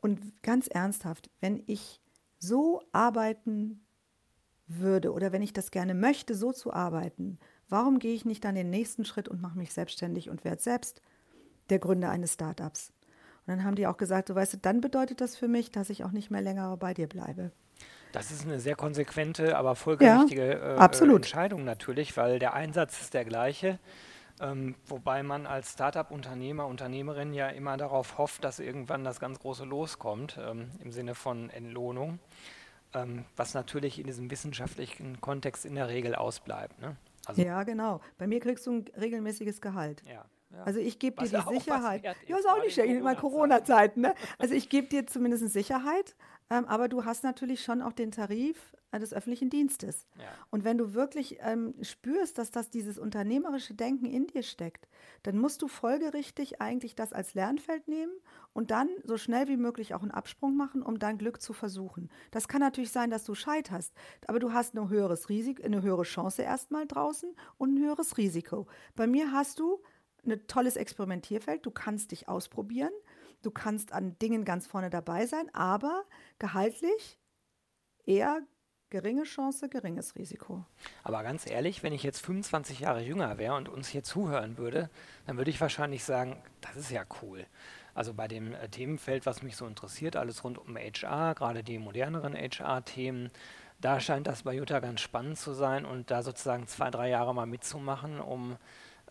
Und 0.00 0.42
ganz 0.42 0.68
ernsthaft, 0.68 1.30
wenn 1.40 1.62
ich 1.66 2.00
so 2.38 2.82
arbeiten 2.92 3.84
würde 4.68 5.12
oder 5.12 5.32
wenn 5.32 5.42
ich 5.42 5.52
das 5.52 5.72
gerne 5.72 5.94
möchte, 5.94 6.34
so 6.34 6.52
zu 6.52 6.72
arbeiten, 6.72 7.38
warum 7.68 7.98
gehe 7.98 8.14
ich 8.14 8.24
nicht 8.24 8.44
dann 8.44 8.54
den 8.54 8.70
nächsten 8.70 9.04
Schritt 9.04 9.28
und 9.28 9.42
mache 9.42 9.58
mich 9.58 9.72
selbstständig 9.72 10.30
und 10.30 10.44
werde 10.44 10.62
selbst 10.62 11.02
der 11.68 11.80
Gründer 11.80 12.10
eines 12.10 12.34
Startups? 12.34 12.92
Und 13.46 13.56
dann 13.56 13.64
haben 13.64 13.74
die 13.74 13.86
auch 13.86 13.96
gesagt, 13.96 14.28
du 14.30 14.34
weißt, 14.34 14.58
dann 14.62 14.80
bedeutet 14.80 15.20
das 15.20 15.36
für 15.36 15.48
mich, 15.48 15.70
dass 15.70 15.90
ich 15.90 16.04
auch 16.04 16.12
nicht 16.12 16.30
mehr 16.30 16.42
länger 16.42 16.76
bei 16.76 16.94
dir 16.94 17.08
bleibe. 17.08 17.50
Das 18.12 18.30
ist 18.30 18.44
eine 18.44 18.60
sehr 18.60 18.76
konsequente, 18.76 19.56
aber 19.56 19.74
folgerichtige 19.74 20.60
ja, 20.60 20.86
äh, 20.86 21.14
Entscheidung 21.14 21.64
natürlich, 21.64 22.16
weil 22.16 22.38
der 22.38 22.52
Einsatz 22.52 23.00
ist 23.00 23.14
der 23.14 23.24
gleiche. 23.24 23.78
Ähm, 24.40 24.74
wobei 24.86 25.22
man 25.22 25.46
als 25.46 25.72
Startup-Unternehmer, 25.72 26.66
Unternehmerin 26.66 27.32
ja 27.32 27.48
immer 27.48 27.76
darauf 27.76 28.18
hofft, 28.18 28.44
dass 28.44 28.58
irgendwann 28.58 29.04
das 29.04 29.20
ganz 29.20 29.38
große 29.38 29.64
loskommt, 29.64 30.38
ähm, 30.40 30.70
im 30.80 30.92
Sinne 30.92 31.14
von 31.14 31.50
Entlohnung, 31.50 32.18
ähm, 32.94 33.24
was 33.36 33.54
natürlich 33.54 33.98
in 33.98 34.06
diesem 34.06 34.30
wissenschaftlichen 34.30 35.20
Kontext 35.20 35.64
in 35.64 35.74
der 35.74 35.88
Regel 35.88 36.14
ausbleibt. 36.14 36.80
Ne? 36.80 36.96
Also 37.26 37.42
ja, 37.42 37.62
genau. 37.62 38.00
Bei 38.18 38.26
mir 38.26 38.40
kriegst 38.40 38.66
du 38.66 38.72
ein 38.72 38.84
regelmäßiges 38.98 39.60
Gehalt. 39.60 40.02
Ja. 40.10 40.24
Ja. 40.52 40.62
Also 40.64 40.80
ich 40.80 40.98
gebe 40.98 41.22
dir 41.22 41.28
die 41.28 41.48
Sicherheit. 41.58 42.04
Ja, 42.04 42.36
ist 42.36 42.48
auch 42.48 42.62
nicht 42.62 42.74
schlecht, 42.74 42.90
in 42.90 43.16
Corona-Zeiten. 43.16 44.02
Ne? 44.02 44.14
Also 44.38 44.54
ich 44.54 44.68
gebe 44.68 44.88
dir 44.88 45.06
zumindest 45.06 45.48
Sicherheit, 45.48 46.14
ähm, 46.50 46.66
aber 46.66 46.88
du 46.88 47.04
hast 47.04 47.24
natürlich 47.24 47.62
schon 47.62 47.80
auch 47.80 47.92
den 47.92 48.10
Tarif 48.10 48.74
äh, 48.90 48.98
des 48.98 49.14
öffentlichen 49.14 49.48
Dienstes. 49.48 50.06
Ja. 50.18 50.24
Und 50.50 50.64
wenn 50.64 50.76
du 50.76 50.92
wirklich 50.92 51.38
ähm, 51.40 51.74
spürst, 51.80 52.36
dass 52.36 52.50
das 52.50 52.68
dieses 52.68 52.98
unternehmerische 52.98 53.72
Denken 53.74 54.04
in 54.04 54.26
dir 54.26 54.42
steckt, 54.42 54.86
dann 55.22 55.38
musst 55.38 55.62
du 55.62 55.68
folgerichtig 55.68 56.60
eigentlich 56.60 56.94
das 56.94 57.14
als 57.14 57.32
Lernfeld 57.32 57.88
nehmen 57.88 58.12
und 58.52 58.70
dann 58.70 58.90
so 59.04 59.16
schnell 59.16 59.48
wie 59.48 59.56
möglich 59.56 59.94
auch 59.94 60.02
einen 60.02 60.10
Absprung 60.10 60.54
machen, 60.54 60.82
um 60.82 60.98
dein 60.98 61.16
Glück 61.16 61.40
zu 61.40 61.54
versuchen. 61.54 62.10
Das 62.32 62.48
kann 62.48 62.60
natürlich 62.60 62.92
sein, 62.92 63.08
dass 63.08 63.24
du 63.24 63.34
scheiterst, 63.34 63.94
aber 64.26 64.38
du 64.38 64.52
hast 64.52 64.74
ein 64.74 64.88
höheres 64.90 65.30
Risiko, 65.30 65.62
eine 65.62 65.80
höhere 65.80 66.02
Chance 66.02 66.42
erstmal 66.42 66.86
draußen 66.86 67.34
und 67.56 67.74
ein 67.74 67.82
höheres 67.82 68.18
Risiko. 68.18 68.66
Bei 68.94 69.06
mir 69.06 69.32
hast 69.32 69.58
du 69.58 69.80
ein 70.24 70.46
tolles 70.46 70.76
Experimentierfeld, 70.76 71.66
du 71.66 71.70
kannst 71.70 72.12
dich 72.12 72.28
ausprobieren. 72.28 72.92
Du 73.42 73.50
kannst 73.50 73.92
an 73.92 74.16
Dingen 74.20 74.44
ganz 74.44 74.68
vorne 74.68 74.88
dabei 74.88 75.26
sein, 75.26 75.52
aber 75.52 76.04
gehaltlich 76.38 77.18
eher 78.06 78.40
Geringe 78.92 79.22
Chance, 79.22 79.70
geringes 79.70 80.16
Risiko. 80.16 80.66
Aber 81.02 81.22
ganz 81.22 81.48
ehrlich, 81.48 81.82
wenn 81.82 81.94
ich 81.94 82.02
jetzt 82.02 82.20
25 82.26 82.80
Jahre 82.80 83.00
jünger 83.00 83.38
wäre 83.38 83.54
und 83.54 83.70
uns 83.70 83.88
hier 83.88 84.04
zuhören 84.04 84.58
würde, 84.58 84.90
dann 85.26 85.38
würde 85.38 85.50
ich 85.50 85.58
wahrscheinlich 85.62 86.04
sagen, 86.04 86.36
das 86.60 86.76
ist 86.76 86.90
ja 86.90 87.02
cool. 87.22 87.46
Also 87.94 88.12
bei 88.12 88.28
dem 88.28 88.52
äh, 88.52 88.68
Themenfeld, 88.68 89.24
was 89.24 89.42
mich 89.42 89.56
so 89.56 89.66
interessiert, 89.66 90.14
alles 90.14 90.44
rund 90.44 90.58
um 90.58 90.76
HR, 90.76 91.34
gerade 91.34 91.64
die 91.64 91.78
moderneren 91.78 92.34
HR-Themen, 92.34 93.30
da 93.80 93.98
scheint 93.98 94.26
das 94.26 94.42
bei 94.42 94.52
Jutta 94.52 94.78
ganz 94.80 95.00
spannend 95.00 95.38
zu 95.38 95.54
sein 95.54 95.86
und 95.86 96.10
da 96.10 96.22
sozusagen 96.22 96.66
zwei, 96.66 96.90
drei 96.90 97.08
Jahre 97.08 97.34
mal 97.34 97.46
mitzumachen, 97.46 98.20
um 98.20 98.58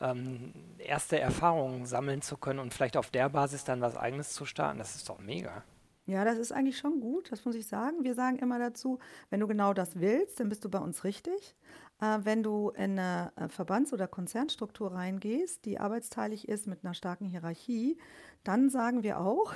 ähm, 0.02 0.54
erste 0.78 1.20
Erfahrungen 1.20 1.86
sammeln 1.86 2.22
zu 2.22 2.38
können 2.38 2.60
und 2.60 2.74
vielleicht 2.74 2.98
auf 2.98 3.10
der 3.10 3.30
Basis 3.30 3.64
dann 3.64 3.82
was 3.82 3.96
Eigenes 3.96 4.34
zu 4.34 4.46
starten. 4.46 4.80
Das 4.80 4.96
ist 4.96 5.08
doch 5.08 5.20
mega. 5.20 5.64
Ja, 6.08 6.26
das 6.26 6.40
ist 6.40 6.52
eigentlich 6.52 6.78
schon 6.78 7.00
gut, 7.00 7.32
das 7.32 7.46
muss 7.46 7.56
ich 7.56 7.68
sagen. 7.68 8.04
Wir 8.04 8.16
sagen 8.16 8.40
immer 8.40 8.58
dazu, 8.60 9.00
wenn 9.30 9.40
du 9.40 9.48
genau 9.48 9.74
das 9.74 10.00
willst, 10.00 10.40
dann 10.40 10.50
bist 10.50 10.66
du 10.66 10.70
bei 10.70 10.80
uns 10.80 11.04
richtig. 11.04 11.56
Äh, 12.02 12.20
wenn 12.24 12.42
du 12.42 12.70
in 12.72 12.98
eine 12.98 13.32
äh, 13.36 13.48
Verbands- 13.48 13.94
oder 13.94 14.08
Konzernstruktur 14.08 14.92
reingehst, 14.92 15.64
die 15.66 15.80
arbeitsteilig 15.80 16.50
ist 16.50 16.68
mit 16.68 16.84
einer 16.84 16.96
starken 16.96 17.26
Hierarchie, 17.26 18.00
dann 18.44 18.70
sagen 18.70 19.04
wir 19.04 19.20
auch, 19.20 19.54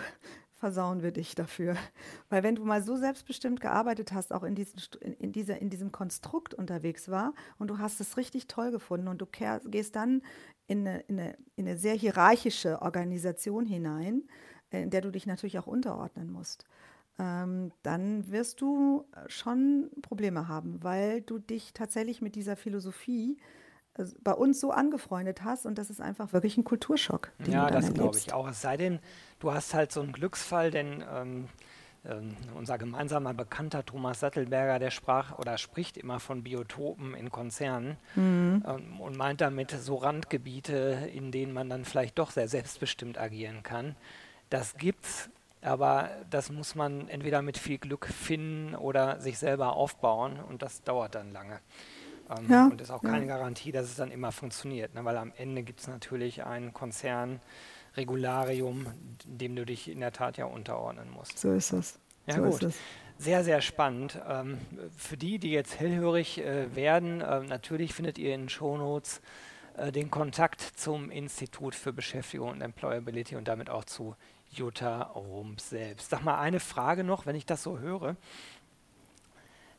versauen 0.55 1.03
wir 1.03 1.11
dich 1.11 1.35
dafür. 1.35 1.75
Weil 2.29 2.43
wenn 2.43 2.55
du 2.55 2.65
mal 2.65 2.81
so 2.81 2.95
selbstbestimmt 2.95 3.59
gearbeitet 3.61 4.13
hast, 4.13 4.33
auch 4.33 4.43
in, 4.43 4.55
diesen, 4.55 4.79
in, 5.19 5.31
dieser, 5.31 5.61
in 5.61 5.69
diesem 5.69 5.91
Konstrukt 5.91 6.53
unterwegs 6.53 7.09
war 7.09 7.33
und 7.59 7.69
du 7.69 7.77
hast 7.77 8.01
es 8.01 8.17
richtig 8.17 8.47
toll 8.47 8.71
gefunden 8.71 9.07
und 9.07 9.19
du 9.21 9.25
kehr, 9.25 9.61
gehst 9.65 9.95
dann 9.95 10.21
in 10.67 10.87
eine, 10.87 10.99
in, 11.01 11.19
eine, 11.19 11.37
in 11.55 11.67
eine 11.67 11.77
sehr 11.77 11.93
hierarchische 11.93 12.81
Organisation 12.81 13.65
hinein, 13.65 14.23
äh, 14.71 14.81
in 14.81 14.89
der 14.89 15.01
du 15.01 15.11
dich 15.11 15.27
natürlich 15.27 15.59
auch 15.59 15.67
unterordnen 15.67 16.31
musst, 16.31 16.65
ähm, 17.19 17.71
dann 17.83 18.31
wirst 18.31 18.61
du 18.61 19.05
schon 19.27 19.91
Probleme 20.01 20.47
haben, 20.47 20.83
weil 20.83 21.21
du 21.21 21.37
dich 21.37 21.73
tatsächlich 21.73 22.21
mit 22.21 22.35
dieser 22.35 22.55
Philosophie 22.55 23.37
also 23.37 23.45
bei 24.23 24.33
uns 24.33 24.59
so 24.59 24.71
angefreundet 24.71 25.43
hast 25.43 25.65
und 25.65 25.77
das 25.77 25.89
ist 25.89 26.01
einfach 26.01 26.33
wirklich 26.33 26.57
ein 26.57 26.63
Kulturschock. 26.63 27.31
ja, 27.47 27.69
das 27.69 27.93
glaube 27.93 28.17
ich 28.17 28.33
auch. 28.33 28.47
Es 28.49 28.61
sei 28.61 28.77
denn, 28.77 28.99
du 29.39 29.53
hast 29.53 29.73
halt 29.73 29.91
so 29.91 30.01
einen 30.01 30.11
Glücksfall, 30.11 30.71
denn 30.71 31.03
ähm, 31.09 31.47
ähm, 32.07 32.35
unser 32.55 32.77
gemeinsamer 32.77 33.33
Bekannter 33.33 33.85
Thomas 33.85 34.19
Sattelberger, 34.19 34.79
der 34.79 34.91
sprach 34.91 35.37
oder 35.39 35.57
spricht 35.57 35.97
immer 35.97 36.19
von 36.19 36.43
Biotopen 36.43 37.15
in 37.15 37.31
Konzernen 37.31 37.97
mhm. 38.15 38.63
ähm, 38.67 38.99
und 38.99 39.17
meint 39.17 39.41
damit 39.41 39.71
so 39.71 39.95
Randgebiete, 39.95 41.09
in 41.13 41.31
denen 41.31 41.53
man 41.53 41.69
dann 41.69 41.85
vielleicht 41.85 42.19
doch 42.19 42.31
sehr 42.31 42.47
selbstbestimmt 42.47 43.17
agieren 43.17 43.63
kann. 43.63 43.95
Das 44.49 44.75
gibt's, 44.75 45.29
aber 45.61 46.09
das 46.29 46.51
muss 46.51 46.75
man 46.75 47.07
entweder 47.07 47.41
mit 47.41 47.57
viel 47.57 47.79
Glück 47.79 48.05
finden 48.05 48.75
oder 48.75 49.19
sich 49.19 49.39
selber 49.39 49.73
aufbauen 49.73 50.39
und 50.39 50.61
das 50.61 50.83
dauert 50.83 51.15
dann 51.15 51.31
lange. 51.31 51.59
Ähm, 52.29 52.49
ja, 52.49 52.67
und 52.67 52.81
ist 52.81 52.91
auch 52.91 53.01
keine 53.01 53.25
ja. 53.25 53.35
Garantie, 53.35 53.71
dass 53.71 53.85
es 53.85 53.95
dann 53.95 54.11
immer 54.11 54.31
funktioniert, 54.31 54.93
ne? 54.95 55.05
weil 55.05 55.17
am 55.17 55.33
Ende 55.37 55.63
gibt 55.63 55.79
es 55.81 55.87
natürlich 55.87 56.43
ein 56.43 56.73
Konzernregularium, 56.73 58.85
dem 59.25 59.55
du 59.55 59.65
dich 59.65 59.89
in 59.89 59.99
der 59.99 60.11
Tat 60.11 60.37
ja 60.37 60.45
unterordnen 60.45 61.09
musst. 61.11 61.39
So 61.39 61.53
ist 61.53 61.71
es. 61.71 61.97
Ja, 62.27 62.35
so 62.35 62.43
gut. 62.43 62.67
Sehr, 63.17 63.45
sehr 63.45 63.61
spannend. 63.61 64.19
Ähm, 64.27 64.57
für 64.97 65.15
die, 65.15 65.39
die 65.39 65.51
jetzt 65.51 65.79
hellhörig 65.79 66.39
äh, 66.39 66.75
werden, 66.75 67.21
äh, 67.21 67.39
natürlich 67.41 67.93
findet 67.93 68.17
ihr 68.17 68.33
in 68.33 68.41
den 68.41 68.49
Shownotes 68.49 69.21
äh, 69.77 69.91
den 69.91 70.11
Kontakt 70.11 70.61
zum 70.61 71.09
Institut 71.09 71.75
für 71.75 71.93
Beschäftigung 71.93 72.49
und 72.49 72.61
Employability 72.61 73.37
und 73.37 73.47
damit 73.47 73.69
auch 73.69 73.85
zu 73.85 74.15
Jutta 74.51 75.03
Rump 75.03 75.61
selbst. 75.61 76.09
Sag 76.09 76.23
mal 76.23 76.39
eine 76.39 76.59
Frage 76.59 77.03
noch, 77.03 77.25
wenn 77.25 77.35
ich 77.35 77.45
das 77.45 77.63
so 77.63 77.79
höre. 77.79 78.15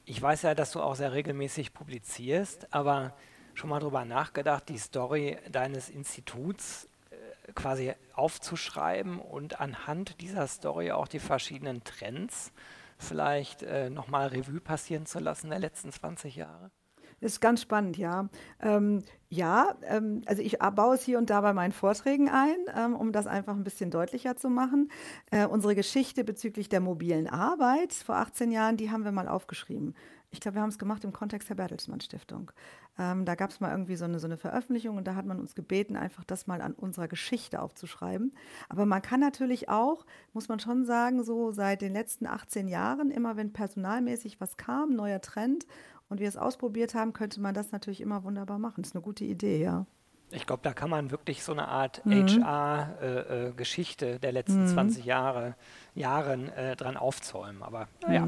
Ich 0.08 0.22
weiß 0.22 0.42
ja, 0.42 0.54
dass 0.54 0.70
du 0.70 0.80
auch 0.80 0.94
sehr 0.94 1.12
regelmäßig 1.12 1.74
publizierst, 1.74 2.72
aber 2.72 3.12
schon 3.54 3.70
mal 3.70 3.80
darüber 3.80 4.04
nachgedacht, 4.04 4.68
die 4.68 4.78
Story 4.78 5.36
deines 5.50 5.90
Instituts 5.90 6.88
äh, 7.10 7.52
quasi 7.54 7.92
aufzuschreiben 8.14 9.18
und 9.18 9.60
anhand 9.60 10.20
dieser 10.20 10.46
Story 10.46 10.92
auch 10.92 11.08
die 11.08 11.18
verschiedenen 11.18 11.82
Trends 11.82 12.52
vielleicht 12.98 13.64
äh, 13.64 13.90
nochmal 13.90 14.28
Revue 14.28 14.60
passieren 14.60 15.06
zu 15.06 15.18
lassen 15.18 15.50
der 15.50 15.58
letzten 15.58 15.90
20 15.90 16.36
Jahre? 16.36 16.70
Das 17.20 17.32
ist 17.32 17.40
ganz 17.40 17.62
spannend, 17.62 17.96
ja. 17.96 18.28
Ähm, 18.60 19.02
ja, 19.28 19.74
ähm, 19.82 20.22
also 20.26 20.42
ich 20.42 20.58
baue 20.58 20.94
es 20.94 21.02
hier 21.02 21.18
und 21.18 21.30
da 21.30 21.40
bei 21.40 21.52
meinen 21.52 21.72
Vorträgen 21.72 22.28
ein, 22.28 22.56
ähm, 22.76 22.94
um 22.94 23.10
das 23.12 23.26
einfach 23.26 23.54
ein 23.54 23.64
bisschen 23.64 23.90
deutlicher 23.90 24.36
zu 24.36 24.50
machen. 24.50 24.90
Äh, 25.30 25.46
unsere 25.46 25.74
Geschichte 25.74 26.24
bezüglich 26.24 26.68
der 26.68 26.80
mobilen 26.80 27.26
Arbeit 27.28 27.94
vor 27.94 28.16
18 28.16 28.52
Jahren, 28.52 28.76
die 28.76 28.90
haben 28.90 29.04
wir 29.04 29.12
mal 29.12 29.28
aufgeschrieben. 29.28 29.94
Ich 30.30 30.40
glaube, 30.40 30.56
wir 30.56 30.62
haben 30.62 30.68
es 30.68 30.78
gemacht 30.78 31.04
im 31.04 31.12
Kontext 31.12 31.48
der 31.48 31.54
Bertelsmann 31.54 32.00
Stiftung. 32.00 32.50
Ähm, 32.98 33.24
da 33.24 33.34
gab 33.34 33.50
es 33.50 33.60
mal 33.60 33.70
irgendwie 33.70 33.96
so 33.96 34.04
eine, 34.04 34.18
so 34.18 34.26
eine 34.26 34.36
Veröffentlichung 34.36 34.96
und 34.96 35.06
da 35.06 35.14
hat 35.14 35.26
man 35.26 35.38
uns 35.38 35.54
gebeten, 35.54 35.96
einfach 35.96 36.24
das 36.24 36.46
mal 36.46 36.60
an 36.60 36.72
unserer 36.72 37.08
Geschichte 37.08 37.60
aufzuschreiben. 37.60 38.32
Aber 38.68 38.86
man 38.86 39.02
kann 39.02 39.20
natürlich 39.20 39.68
auch, 39.68 40.04
muss 40.32 40.48
man 40.48 40.60
schon 40.60 40.84
sagen, 40.84 41.24
so 41.24 41.52
seit 41.52 41.80
den 41.80 41.92
letzten 41.92 42.26
18 42.26 42.68
Jahren, 42.68 43.10
immer 43.10 43.36
wenn 43.36 43.52
personalmäßig 43.52 44.40
was 44.40 44.56
kam, 44.56 44.94
neuer 44.94 45.20
Trend 45.20 45.66
und 46.08 46.20
wir 46.20 46.28
es 46.28 46.36
ausprobiert 46.36 46.94
haben, 46.94 47.12
könnte 47.12 47.40
man 47.40 47.54
das 47.54 47.72
natürlich 47.72 48.00
immer 48.00 48.24
wunderbar 48.24 48.58
machen. 48.58 48.82
Das 48.82 48.90
ist 48.90 48.94
eine 48.94 49.02
gute 49.02 49.24
Idee, 49.24 49.62
ja. 49.62 49.86
Ich 50.30 50.44
glaube, 50.44 50.62
da 50.64 50.72
kann 50.72 50.90
man 50.90 51.12
wirklich 51.12 51.44
so 51.44 51.52
eine 51.52 51.68
Art 51.68 52.04
mhm. 52.04 52.26
HR-Geschichte 52.44 54.06
äh, 54.06 54.14
äh, 54.14 54.18
der 54.18 54.32
letzten 54.32 54.64
mhm. 54.64 54.68
20 54.68 55.04
Jahre 55.04 55.54
Jahren 55.94 56.48
äh, 56.48 56.74
dran 56.74 56.96
aufzäumen. 56.96 57.62
Aber 57.62 57.88
mhm. 58.06 58.12
ja, 58.12 58.26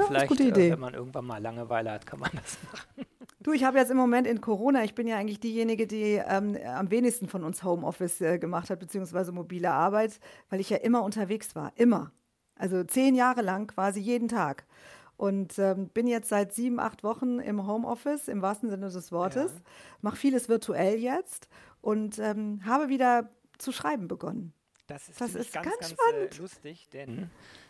ja, 0.00 0.06
vielleicht, 0.06 0.40
äh, 0.40 0.70
wenn 0.70 0.78
man 0.78 0.94
irgendwann 0.94 1.24
mal 1.24 1.42
Langeweile 1.42 1.90
hat, 1.90 2.06
kann 2.06 2.20
man 2.20 2.30
das 2.42 2.58
machen. 2.70 3.06
Du, 3.40 3.52
ich 3.52 3.64
habe 3.64 3.78
jetzt 3.78 3.90
im 3.90 3.96
Moment 3.96 4.28
in 4.28 4.40
Corona, 4.40 4.84
ich 4.84 4.94
bin 4.94 5.08
ja 5.08 5.16
eigentlich 5.16 5.40
diejenige, 5.40 5.88
die 5.88 6.22
ähm, 6.24 6.56
am 6.64 6.92
wenigsten 6.92 7.26
von 7.26 7.42
uns 7.42 7.64
Homeoffice 7.64 8.20
äh, 8.20 8.38
gemacht 8.38 8.70
hat, 8.70 8.78
beziehungsweise 8.78 9.32
mobile 9.32 9.72
Arbeit, 9.72 10.20
weil 10.48 10.60
ich 10.60 10.70
ja 10.70 10.76
immer 10.76 11.02
unterwegs 11.02 11.56
war. 11.56 11.72
Immer. 11.74 12.12
Also 12.54 12.84
zehn 12.84 13.16
Jahre 13.16 13.42
lang 13.42 13.66
quasi 13.66 13.98
jeden 13.98 14.28
Tag. 14.28 14.64
Und 15.22 15.56
ähm, 15.60 15.86
bin 15.86 16.08
jetzt 16.08 16.30
seit 16.30 16.52
sieben, 16.52 16.80
acht 16.80 17.04
Wochen 17.04 17.38
im 17.38 17.64
Homeoffice, 17.64 18.26
im 18.26 18.42
wahrsten 18.42 18.70
Sinne 18.70 18.90
des 18.90 19.12
Wortes. 19.12 19.52
Ja. 19.52 19.60
Mache 20.00 20.16
vieles 20.16 20.48
virtuell 20.48 20.98
jetzt 20.98 21.48
und 21.80 22.18
ähm, 22.18 22.62
habe 22.64 22.88
wieder 22.88 23.30
zu 23.56 23.70
schreiben 23.70 24.08
begonnen. 24.08 24.52
Das 24.88 25.08
ist, 25.08 25.20
das 25.20 25.36
ist 25.36 25.52
ganz, 25.52 25.68
ganz, 25.78 25.94
ganz 25.94 26.38
äh, 26.38 26.42
lustig, 26.42 26.88
denn 26.92 27.18
äh, 27.18 27.26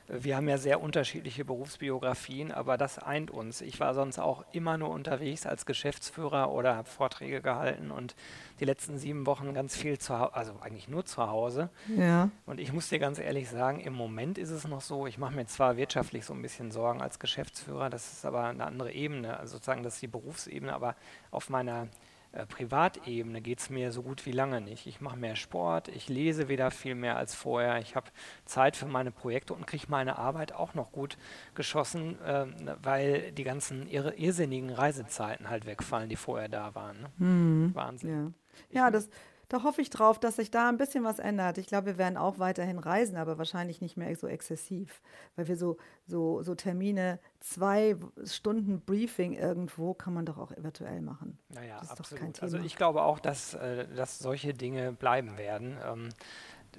wir 0.08 0.36
haben 0.36 0.48
ja 0.48 0.58
sehr 0.58 0.80
unterschiedliche 0.80 1.44
Berufsbiografien, 1.44 2.52
aber 2.52 2.76
das 2.76 2.98
eint 2.98 3.30
uns. 3.30 3.60
Ich 3.60 3.80
war 3.80 3.94
sonst 3.94 4.18
auch 4.18 4.44
immer 4.52 4.76
nur 4.76 4.90
unterwegs 4.90 5.46
als 5.46 5.66
Geschäftsführer 5.66 6.50
oder 6.50 6.76
habe 6.76 6.88
Vorträge 6.88 7.40
gehalten 7.40 7.90
und 7.90 8.14
die 8.60 8.64
letzten 8.64 8.98
sieben 8.98 9.26
Wochen 9.26 9.54
ganz 9.54 9.76
viel 9.76 9.98
zu 9.98 10.18
Hause, 10.18 10.34
also 10.34 10.52
eigentlich 10.60 10.88
nur 10.88 11.04
zu 11.04 11.26
Hause. 11.28 11.70
Ja. 11.96 12.30
Und 12.46 12.60
ich 12.60 12.72
muss 12.72 12.88
dir 12.88 12.98
ganz 12.98 13.18
ehrlich 13.18 13.48
sagen, 13.48 13.80
im 13.80 13.94
Moment 13.94 14.38
ist 14.38 14.50
es 14.50 14.66
noch 14.66 14.80
so, 14.80 15.06
ich 15.06 15.18
mache 15.18 15.34
mir 15.34 15.46
zwar 15.46 15.76
wirtschaftlich 15.76 16.24
so 16.24 16.34
ein 16.34 16.42
bisschen 16.42 16.70
Sorgen 16.70 17.00
als 17.00 17.18
Geschäftsführer, 17.18 17.88
das 17.88 18.12
ist 18.12 18.24
aber 18.24 18.44
eine 18.44 18.64
andere 18.64 18.92
Ebene, 18.92 19.38
also 19.38 19.54
sozusagen 19.54 19.82
das 19.82 19.94
ist 19.94 20.02
die 20.02 20.08
Berufsebene, 20.08 20.72
aber 20.72 20.96
auf 21.30 21.48
meiner 21.48 21.88
äh, 22.32 22.46
Privatebene 22.46 23.40
geht 23.40 23.60
es 23.60 23.70
mir 23.70 23.92
so 23.92 24.02
gut 24.02 24.26
wie 24.26 24.32
lange 24.32 24.60
nicht. 24.60 24.86
Ich 24.86 25.00
mache 25.00 25.16
mehr 25.16 25.36
Sport, 25.36 25.88
ich 25.88 26.08
lese 26.08 26.48
wieder 26.48 26.70
viel 26.70 26.94
mehr 26.94 27.16
als 27.16 27.34
vorher, 27.34 27.78
ich 27.78 27.94
habe 27.94 28.10
Zeit 28.44 28.76
für 28.76 28.86
meine 28.86 29.10
Projekte 29.10 29.54
und 29.54 29.66
kriege 29.66 29.86
meine 29.88 30.18
Arbeit 30.18 30.52
auch 30.52 30.74
noch 30.74 30.92
gut 30.92 31.18
geschossen, 31.54 32.20
äh, 32.22 32.46
weil 32.82 33.32
die 33.32 33.44
ganzen 33.44 33.88
irr 33.88 34.18
irrsinnigen 34.18 34.70
Reisezeiten 34.70 35.50
halt 35.50 35.66
wegfallen, 35.66 36.08
die 36.08 36.16
vorher 36.16 36.48
da 36.48 36.74
waren. 36.74 37.02
Ne? 37.02 37.10
Mhm. 37.18 37.74
Wahnsinn. 37.74 38.34
Ja, 38.70 38.84
ja 38.84 38.90
das, 38.90 39.08
da 39.52 39.64
hoffe 39.64 39.82
ich 39.82 39.90
drauf, 39.90 40.18
dass 40.18 40.36
sich 40.36 40.50
da 40.50 40.70
ein 40.70 40.78
bisschen 40.78 41.04
was 41.04 41.18
ändert. 41.18 41.58
Ich 41.58 41.66
glaube, 41.66 41.84
wir 41.84 41.98
werden 41.98 42.16
auch 42.16 42.38
weiterhin 42.38 42.78
reisen, 42.78 43.18
aber 43.18 43.36
wahrscheinlich 43.36 43.82
nicht 43.82 43.98
mehr 43.98 44.16
so 44.16 44.26
exzessiv, 44.26 45.02
weil 45.36 45.46
wir 45.46 45.58
so, 45.58 45.76
so, 46.06 46.42
so 46.42 46.54
Termine, 46.54 47.18
zwei 47.40 47.96
Stunden 48.24 48.80
Briefing 48.80 49.34
irgendwo, 49.34 49.92
kann 49.92 50.14
man 50.14 50.24
doch 50.24 50.38
auch 50.38 50.52
virtuell 50.56 51.02
machen. 51.02 51.38
Naja, 51.50 51.74
das 51.80 51.84
ist 51.84 51.90
absolut. 51.90 52.12
doch 52.12 52.24
kein 52.24 52.32
Thema. 52.32 52.44
Also 52.44 52.58
ich 52.60 52.76
glaube 52.76 53.02
auch, 53.02 53.18
dass, 53.18 53.52
äh, 53.52 53.86
dass 53.94 54.18
solche 54.20 54.54
Dinge 54.54 54.92
bleiben 54.92 55.36
werden. 55.36 55.76
Ähm, 55.84 56.08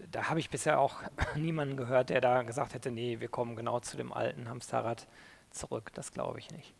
da 0.09 0.31
habe 0.31 0.39
ich 0.39 0.49
bisher 0.49 0.79
auch 0.79 1.03
niemanden 1.35 1.77
gehört, 1.77 2.09
der 2.09 2.21
da 2.21 2.41
gesagt 2.41 2.73
hätte, 2.73 2.89
nee, 2.89 3.19
wir 3.19 3.27
kommen 3.27 3.55
genau 3.55 3.81
zu 3.81 3.97
dem 3.97 4.11
alten 4.11 4.49
Hamsterrad 4.49 5.07
zurück. 5.51 5.91
Das 5.93 6.11
glaube 6.11 6.39
ich 6.39 6.49
nicht. 6.49 6.73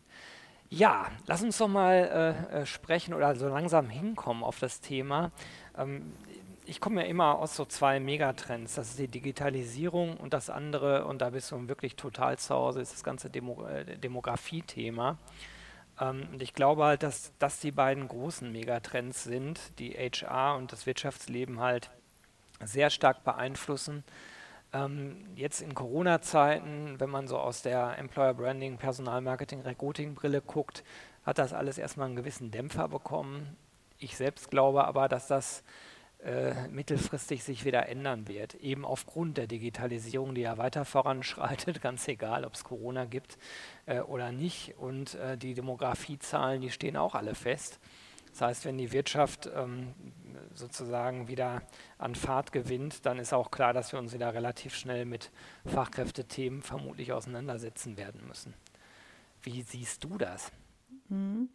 Ja, 0.76 1.06
lass 1.28 1.40
uns 1.40 1.58
doch 1.58 1.68
mal 1.68 2.46
äh, 2.52 2.62
äh, 2.62 2.66
sprechen 2.66 3.14
oder 3.14 3.36
so 3.36 3.46
langsam 3.46 3.88
hinkommen 3.88 4.42
auf 4.42 4.58
das 4.58 4.80
Thema. 4.80 5.30
Ähm, 5.78 6.12
ich 6.66 6.80
komme 6.80 7.02
ja 7.02 7.06
immer 7.06 7.38
aus 7.38 7.54
so 7.54 7.64
zwei 7.64 8.00
Megatrends. 8.00 8.74
Das 8.74 8.88
ist 8.90 8.98
die 8.98 9.06
Digitalisierung 9.06 10.16
und 10.16 10.32
das 10.32 10.50
andere, 10.50 11.04
und 11.04 11.22
da 11.22 11.30
bist 11.30 11.52
du 11.52 11.68
wirklich 11.68 11.94
total 11.94 12.38
zu 12.38 12.52
Hause, 12.52 12.80
ist 12.80 12.92
das 12.92 13.04
ganze 13.04 13.30
Demo 13.30 13.64
äh, 13.68 13.96
Demografie-Thema. 13.98 15.16
Ähm, 16.00 16.26
und 16.32 16.42
ich 16.42 16.54
glaube 16.54 16.82
halt, 16.82 17.04
dass 17.04 17.32
das 17.38 17.60
die 17.60 17.70
beiden 17.70 18.08
großen 18.08 18.50
Megatrends 18.50 19.22
sind, 19.22 19.60
die 19.78 19.92
HR 19.92 20.56
und 20.56 20.72
das 20.72 20.86
Wirtschaftsleben 20.86 21.60
halt 21.60 21.88
sehr 22.64 22.90
stark 22.90 23.22
beeinflussen. 23.22 24.02
Ähm, 24.74 25.16
jetzt 25.36 25.62
in 25.62 25.74
Corona-Zeiten, 25.74 26.98
wenn 26.98 27.08
man 27.08 27.28
so 27.28 27.38
aus 27.38 27.62
der 27.62 27.96
Employer 27.96 28.34
Branding, 28.34 28.76
Personalmarketing, 28.76 29.60
Recruiting-Brille 29.60 30.40
guckt, 30.40 30.82
hat 31.24 31.38
das 31.38 31.52
alles 31.52 31.78
erstmal 31.78 32.06
einen 32.06 32.16
gewissen 32.16 32.50
Dämpfer 32.50 32.88
bekommen. 32.88 33.56
Ich 33.98 34.16
selbst 34.16 34.50
glaube 34.50 34.84
aber, 34.84 35.08
dass 35.08 35.28
das 35.28 35.62
äh, 36.24 36.68
mittelfristig 36.68 37.44
sich 37.44 37.64
wieder 37.64 37.88
ändern 37.88 38.26
wird. 38.26 38.54
Eben 38.56 38.84
aufgrund 38.84 39.38
der 39.38 39.46
Digitalisierung, 39.46 40.34
die 40.34 40.40
ja 40.40 40.58
weiter 40.58 40.84
voranschreitet, 40.84 41.80
ganz 41.82 42.08
egal, 42.08 42.44
ob 42.44 42.54
es 42.54 42.64
Corona 42.64 43.04
gibt 43.04 43.38
äh, 43.86 44.00
oder 44.00 44.32
nicht. 44.32 44.74
Und 44.76 45.14
äh, 45.14 45.38
die 45.38 45.54
Demografiezahlen, 45.54 46.60
die 46.60 46.70
stehen 46.70 46.96
auch 46.96 47.14
alle 47.14 47.36
fest. 47.36 47.78
Das 48.34 48.40
heißt, 48.40 48.64
wenn 48.64 48.78
die 48.78 48.90
Wirtschaft 48.90 49.48
ähm, 49.54 49.94
sozusagen 50.54 51.28
wieder 51.28 51.62
an 51.98 52.16
Fahrt 52.16 52.50
gewinnt, 52.50 53.06
dann 53.06 53.20
ist 53.20 53.32
auch 53.32 53.52
klar, 53.52 53.72
dass 53.72 53.92
wir 53.92 54.00
uns 54.00 54.12
wieder 54.12 54.34
relativ 54.34 54.74
schnell 54.74 55.04
mit 55.04 55.30
Fachkräftethemen 55.64 56.60
vermutlich 56.60 57.12
auseinandersetzen 57.12 57.96
werden 57.96 58.26
müssen. 58.26 58.52
Wie 59.42 59.62
siehst 59.62 60.02
du 60.02 60.18
das? 60.18 60.50
Mhm. 61.08 61.48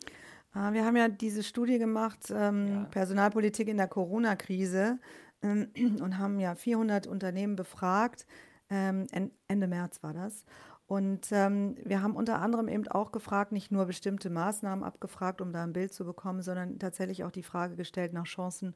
Ah, 0.54 0.72
wir 0.72 0.86
haben 0.86 0.96
ja 0.96 1.10
diese 1.10 1.44
Studie 1.44 1.80
gemacht, 1.80 2.32
ähm, 2.34 2.68
ja. 2.68 2.84
Personalpolitik 2.86 3.68
in 3.68 3.78
der 3.78 3.88
Corona-Krise, 3.88 5.00
ähm, 5.42 5.68
und 6.02 6.18
haben 6.18 6.40
ja 6.40 6.56
400 6.56 7.08
Unternehmen 7.08 7.56
befragt. 7.56 8.26
Ähm, 8.70 9.08
Ende 9.48 9.68
März 9.68 10.02
war 10.04 10.14
das. 10.14 10.46
Und 10.90 11.32
ähm, 11.32 11.78
wir 11.86 12.02
haben 12.02 12.16
unter 12.16 12.42
anderem 12.42 12.68
eben 12.68 12.88
auch 12.88 13.12
gefragt, 13.12 13.52
nicht 13.52 13.72
nur 13.72 13.86
bestimmte 13.86 14.32
Maßnahmen 14.32 14.84
abgefragt, 14.84 15.40
um 15.40 15.54
da 15.54 15.62
ein 15.62 15.72
Bild 15.72 15.94
zu 15.94 16.04
bekommen, 16.04 16.42
sondern 16.42 16.80
tatsächlich 16.80 17.24
auch 17.24 17.30
die 17.30 17.44
Frage 17.44 17.76
gestellt 17.76 18.12
nach 18.12 18.26
Chancen, 18.26 18.74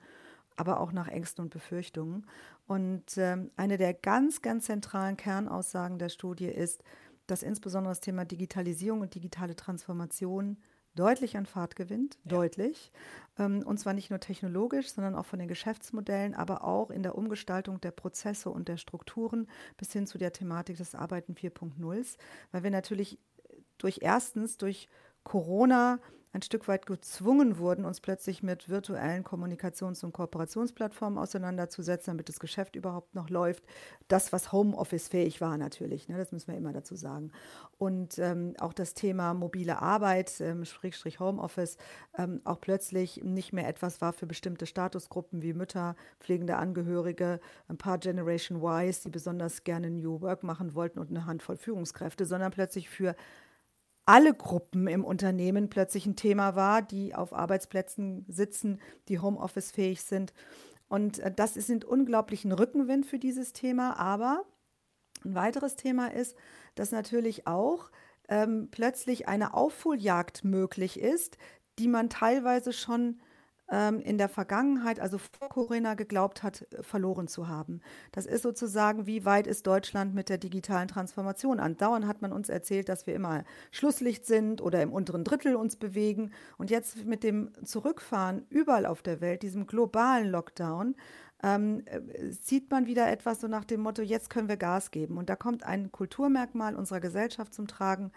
aber 0.55 0.79
auch 0.79 0.91
nach 0.91 1.07
Ängsten 1.07 1.45
und 1.45 1.49
Befürchtungen. 1.49 2.27
Und 2.67 3.17
ähm, 3.17 3.49
eine 3.55 3.77
der 3.77 3.95
ganz, 3.95 4.43
ganz 4.43 4.65
zentralen 4.65 5.17
Kernaussagen 5.17 5.97
der 5.97 6.09
Studie 6.09 6.45
ist, 6.45 6.83
dass 7.25 7.41
insbesondere 7.41 7.89
das 7.89 7.99
Thema 7.99 8.25
Digitalisierung 8.25 9.01
und 9.01 9.15
digitale 9.15 9.55
Transformation 9.55 10.57
deutlich 10.95 11.37
an 11.37 11.45
Fahrt 11.45 11.75
gewinnt, 11.75 12.17
ja. 12.23 12.29
deutlich. 12.29 12.91
Ähm, 13.37 13.63
und 13.65 13.79
zwar 13.79 13.93
nicht 13.93 14.09
nur 14.09 14.19
technologisch, 14.19 14.91
sondern 14.91 15.15
auch 15.15 15.25
von 15.25 15.39
den 15.39 15.47
Geschäftsmodellen, 15.47 16.33
aber 16.35 16.63
auch 16.63 16.91
in 16.91 17.03
der 17.03 17.17
Umgestaltung 17.17 17.81
der 17.81 17.91
Prozesse 17.91 18.49
und 18.49 18.67
der 18.67 18.77
Strukturen 18.77 19.47
bis 19.77 19.91
hin 19.91 20.07
zu 20.07 20.17
der 20.17 20.33
Thematik 20.33 20.77
des 20.77 20.95
Arbeiten 20.95 21.33
4.0, 21.33 22.17
weil 22.51 22.63
wir 22.63 22.71
natürlich 22.71 23.19
durch 23.77 23.99
erstens 24.01 24.57
durch 24.57 24.87
Corona 25.23 25.99
ein 26.33 26.41
Stück 26.41 26.67
weit 26.67 26.87
gezwungen 26.87 27.59
wurden, 27.59 27.85
uns 27.85 28.01
plötzlich 28.01 28.41
mit 28.41 28.67
virtuellen 28.67 29.23
Kommunikations- 29.23 30.03
und 30.03 30.13
Kooperationsplattformen 30.13 31.19
auseinanderzusetzen, 31.19 32.11
damit 32.11 32.27
das 32.27 32.39
Geschäft 32.39 32.75
überhaupt 32.75 33.13
noch 33.13 33.29
läuft. 33.29 33.63
Das, 34.07 34.33
was 34.33 34.51
Homeoffice-fähig 34.51 35.41
war 35.41 35.59
natürlich, 35.59 36.09
ne, 36.09 36.17
das 36.17 36.31
müssen 36.31 36.47
wir 36.47 36.57
immer 36.57 36.73
dazu 36.73 36.95
sagen. 36.95 37.31
Und 37.77 38.17
ähm, 38.17 38.55
auch 38.59 38.73
das 38.73 38.95
Thema 38.95 39.35
mobile 39.35 39.79
Arbeit, 39.79 40.41
ähm, 40.41 40.65
Schrägstrich 40.65 41.19
Homeoffice, 41.19 41.77
ähm, 42.17 42.41
auch 42.45 42.59
plötzlich 42.59 43.23
nicht 43.23 43.53
mehr 43.53 43.67
etwas 43.67 44.01
war 44.01 44.11
für 44.11 44.25
bestimmte 44.25 44.65
Statusgruppen 44.65 45.43
wie 45.43 45.53
Mütter, 45.53 45.95
pflegende 46.19 46.57
Angehörige, 46.57 47.39
ein 47.67 47.77
paar 47.77 47.99
Generation 47.99 48.63
Ys, 48.63 49.01
die 49.01 49.09
besonders 49.09 49.63
gerne 49.63 49.91
New 49.91 50.21
Work 50.21 50.41
machen 50.41 50.73
wollten 50.73 50.97
und 50.97 51.11
eine 51.11 51.27
Handvoll 51.27 51.57
Führungskräfte, 51.57 52.25
sondern 52.25 52.51
plötzlich 52.51 52.89
für 52.89 53.15
alle 54.05 54.33
Gruppen 54.33 54.87
im 54.87 55.05
Unternehmen 55.05 55.69
plötzlich 55.69 56.05
ein 56.05 56.15
Thema 56.15 56.55
war, 56.55 56.81
die 56.81 57.15
auf 57.15 57.33
Arbeitsplätzen 57.33 58.25
sitzen, 58.27 58.79
die 59.07 59.19
Homeoffice-fähig 59.19 60.03
sind. 60.03 60.33
Und 60.89 61.19
äh, 61.19 61.31
das 61.33 61.57
ist 61.57 61.69
ein 61.69 61.83
unglaublichen 61.83 62.51
Rückenwind 62.51 63.05
für 63.05 63.19
dieses 63.19 63.53
Thema. 63.53 63.97
Aber 63.97 64.43
ein 65.23 65.35
weiteres 65.35 65.75
Thema 65.75 66.07
ist, 66.07 66.35
dass 66.75 66.91
natürlich 66.91 67.47
auch 67.47 67.91
ähm, 68.29 68.67
plötzlich 68.71 69.27
eine 69.27 69.53
Aufholjagd 69.53 70.43
möglich 70.43 70.99
ist, 70.99 71.37
die 71.79 71.87
man 71.87 72.09
teilweise 72.09 72.73
schon 72.73 73.21
ähm, 73.71 74.01
in 74.01 74.17
der 74.17 74.29
Vergangenheit, 74.29 74.99
also 74.99 75.17
vor 75.17 75.49
Corona, 75.49 75.93
geglaubt 75.93 76.43
hat, 76.43 76.67
äh, 76.73 76.83
verloren 76.83 77.27
zu 77.27 77.47
haben. 77.47 77.81
Das 78.11 78.25
ist 78.25 78.43
sozusagen, 78.43 79.05
wie 79.07 79.25
weit 79.25 79.47
ist 79.47 79.65
Deutschland 79.67 80.13
mit 80.13 80.29
der 80.29 80.37
digitalen 80.37 80.87
Transformation? 80.87 81.59
Andauernd 81.59 82.05
hat 82.05 82.21
man 82.21 82.33
uns 82.33 82.49
erzählt, 82.49 82.89
dass 82.89 83.07
wir 83.07 83.15
immer 83.15 83.43
Schlusslicht 83.71 84.25
sind 84.25 84.61
oder 84.61 84.81
im 84.81 84.91
unteren 84.91 85.23
Drittel 85.23 85.55
uns 85.55 85.75
bewegen. 85.75 86.31
Und 86.57 86.69
jetzt 86.69 87.05
mit 87.05 87.23
dem 87.23 87.51
Zurückfahren 87.63 88.45
überall 88.49 88.85
auf 88.85 89.01
der 89.01 89.21
Welt, 89.21 89.43
diesem 89.43 89.65
globalen 89.65 90.29
Lockdown, 90.29 90.95
ähm, 91.41 91.83
äh, 91.85 92.31
sieht 92.31 92.69
man 92.69 92.85
wieder 92.85 93.09
etwas 93.09 93.41
so 93.41 93.47
nach 93.47 93.65
dem 93.65 93.81
Motto, 93.81 94.01
jetzt 94.01 94.29
können 94.29 94.49
wir 94.49 94.57
Gas 94.57 94.91
geben. 94.91 95.17
Und 95.17 95.29
da 95.29 95.35
kommt 95.35 95.63
ein 95.63 95.91
Kulturmerkmal 95.91 96.75
unserer 96.75 96.99
Gesellschaft 96.99 97.53
zum 97.53 97.67
Tragen. 97.67 98.11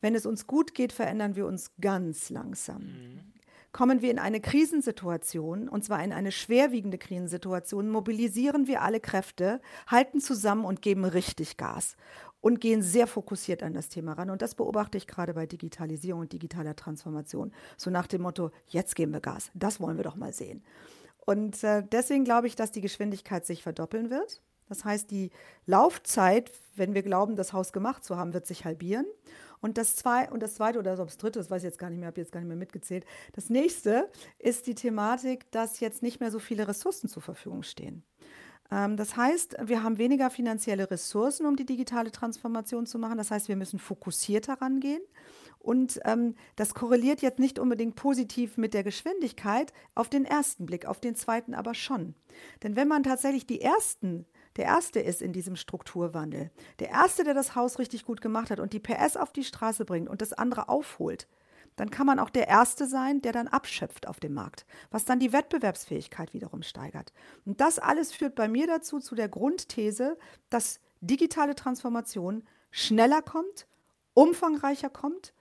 Wenn 0.00 0.14
es 0.14 0.24
uns 0.24 0.46
gut 0.46 0.74
geht, 0.74 0.92
verändern 0.92 1.36
wir 1.36 1.46
uns 1.46 1.72
ganz 1.80 2.30
langsam. 2.30 2.82
Mhm 2.82 3.39
kommen 3.72 4.02
wir 4.02 4.10
in 4.10 4.18
eine 4.18 4.40
Krisensituation, 4.40 5.68
und 5.68 5.84
zwar 5.84 6.02
in 6.02 6.12
eine 6.12 6.32
schwerwiegende 6.32 6.98
Krisensituation, 6.98 7.88
mobilisieren 7.88 8.66
wir 8.66 8.82
alle 8.82 9.00
Kräfte, 9.00 9.60
halten 9.86 10.20
zusammen 10.20 10.64
und 10.64 10.82
geben 10.82 11.04
richtig 11.04 11.56
Gas 11.56 11.96
und 12.40 12.60
gehen 12.60 12.82
sehr 12.82 13.06
fokussiert 13.06 13.62
an 13.62 13.74
das 13.74 13.88
Thema 13.88 14.14
ran. 14.14 14.30
Und 14.30 14.42
das 14.42 14.54
beobachte 14.54 14.98
ich 14.98 15.06
gerade 15.06 15.34
bei 15.34 15.46
Digitalisierung 15.46 16.22
und 16.22 16.32
digitaler 16.32 16.74
Transformation. 16.74 17.52
So 17.76 17.90
nach 17.90 18.06
dem 18.06 18.22
Motto, 18.22 18.50
jetzt 18.66 18.96
geben 18.96 19.12
wir 19.12 19.20
Gas. 19.20 19.50
Das 19.54 19.80
wollen 19.80 19.96
wir 19.96 20.04
doch 20.04 20.16
mal 20.16 20.32
sehen. 20.32 20.62
Und 21.18 21.62
äh, 21.62 21.82
deswegen 21.82 22.24
glaube 22.24 22.46
ich, 22.46 22.56
dass 22.56 22.72
die 22.72 22.80
Geschwindigkeit 22.80 23.46
sich 23.46 23.62
verdoppeln 23.62 24.10
wird. 24.10 24.40
Das 24.68 24.84
heißt, 24.84 25.10
die 25.10 25.30
Laufzeit, 25.66 26.52
wenn 26.76 26.94
wir 26.94 27.02
glauben, 27.02 27.36
das 27.36 27.52
Haus 27.52 27.72
gemacht 27.72 28.04
zu 28.04 28.16
haben, 28.16 28.32
wird 28.32 28.46
sich 28.46 28.64
halbieren. 28.64 29.04
Und 29.60 29.76
das, 29.78 29.96
zwei, 29.96 30.30
und 30.30 30.42
das 30.42 30.54
zweite 30.54 30.78
oder 30.78 30.96
das 30.96 31.18
dritte, 31.18 31.38
das 31.38 31.50
weiß 31.50 31.62
ich 31.62 31.66
jetzt 31.66 31.78
gar 31.78 31.90
nicht 31.90 31.98
mehr, 31.98 32.08
habe 32.08 32.20
jetzt 32.20 32.32
gar 32.32 32.40
nicht 32.40 32.48
mehr 32.48 32.56
mitgezählt. 32.56 33.04
Das 33.32 33.50
nächste 33.50 34.10
ist 34.38 34.66
die 34.66 34.74
Thematik, 34.74 35.50
dass 35.50 35.80
jetzt 35.80 36.02
nicht 36.02 36.20
mehr 36.20 36.30
so 36.30 36.38
viele 36.38 36.66
Ressourcen 36.66 37.08
zur 37.08 37.22
Verfügung 37.22 37.62
stehen. 37.62 38.02
Ähm, 38.70 38.96
das 38.96 39.16
heißt, 39.16 39.56
wir 39.62 39.82
haben 39.82 39.98
weniger 39.98 40.30
finanzielle 40.30 40.90
Ressourcen, 40.90 41.46
um 41.46 41.56
die 41.56 41.66
digitale 41.66 42.10
Transformation 42.10 42.86
zu 42.86 42.98
machen. 42.98 43.18
Das 43.18 43.30
heißt, 43.30 43.48
wir 43.48 43.56
müssen 43.56 43.78
fokussierter 43.78 44.60
rangehen. 44.60 45.02
Und 45.58 46.00
ähm, 46.04 46.36
das 46.56 46.72
korreliert 46.72 47.20
jetzt 47.20 47.38
nicht 47.38 47.58
unbedingt 47.58 47.94
positiv 47.94 48.56
mit 48.56 48.72
der 48.72 48.82
Geschwindigkeit 48.82 49.74
auf 49.94 50.08
den 50.08 50.24
ersten 50.24 50.64
Blick, 50.64 50.86
auf 50.86 51.00
den 51.00 51.14
zweiten 51.14 51.52
aber 51.54 51.74
schon. 51.74 52.14
Denn 52.62 52.76
wenn 52.76 52.88
man 52.88 53.02
tatsächlich 53.02 53.46
die 53.46 53.60
ersten 53.60 54.24
der 54.60 54.66
Erste 54.66 55.00
ist 55.00 55.22
in 55.22 55.32
diesem 55.32 55.56
Strukturwandel, 55.56 56.50
der 56.80 56.90
Erste, 56.90 57.24
der 57.24 57.32
das 57.32 57.54
Haus 57.54 57.78
richtig 57.78 58.04
gut 58.04 58.20
gemacht 58.20 58.50
hat 58.50 58.60
und 58.60 58.74
die 58.74 58.78
PS 58.78 59.16
auf 59.16 59.32
die 59.32 59.42
Straße 59.42 59.86
bringt 59.86 60.06
und 60.06 60.20
das 60.20 60.34
andere 60.34 60.68
aufholt, 60.68 61.26
dann 61.76 61.90
kann 61.90 62.06
man 62.06 62.18
auch 62.18 62.28
der 62.28 62.46
Erste 62.46 62.86
sein, 62.86 63.22
der 63.22 63.32
dann 63.32 63.48
abschöpft 63.48 64.06
auf 64.06 64.20
dem 64.20 64.34
Markt, 64.34 64.66
was 64.90 65.06
dann 65.06 65.18
die 65.18 65.32
Wettbewerbsfähigkeit 65.32 66.34
wiederum 66.34 66.62
steigert. 66.62 67.14
Und 67.46 67.62
das 67.62 67.78
alles 67.78 68.12
führt 68.12 68.34
bei 68.34 68.48
mir 68.48 68.66
dazu, 68.66 68.98
zu 68.98 69.14
der 69.14 69.30
Grundthese, 69.30 70.18
dass 70.50 70.80
digitale 71.00 71.54
Transformation 71.54 72.46
schneller 72.70 73.22
kommt, 73.22 73.66
umfangreicher 74.12 74.90
kommt 74.90 75.32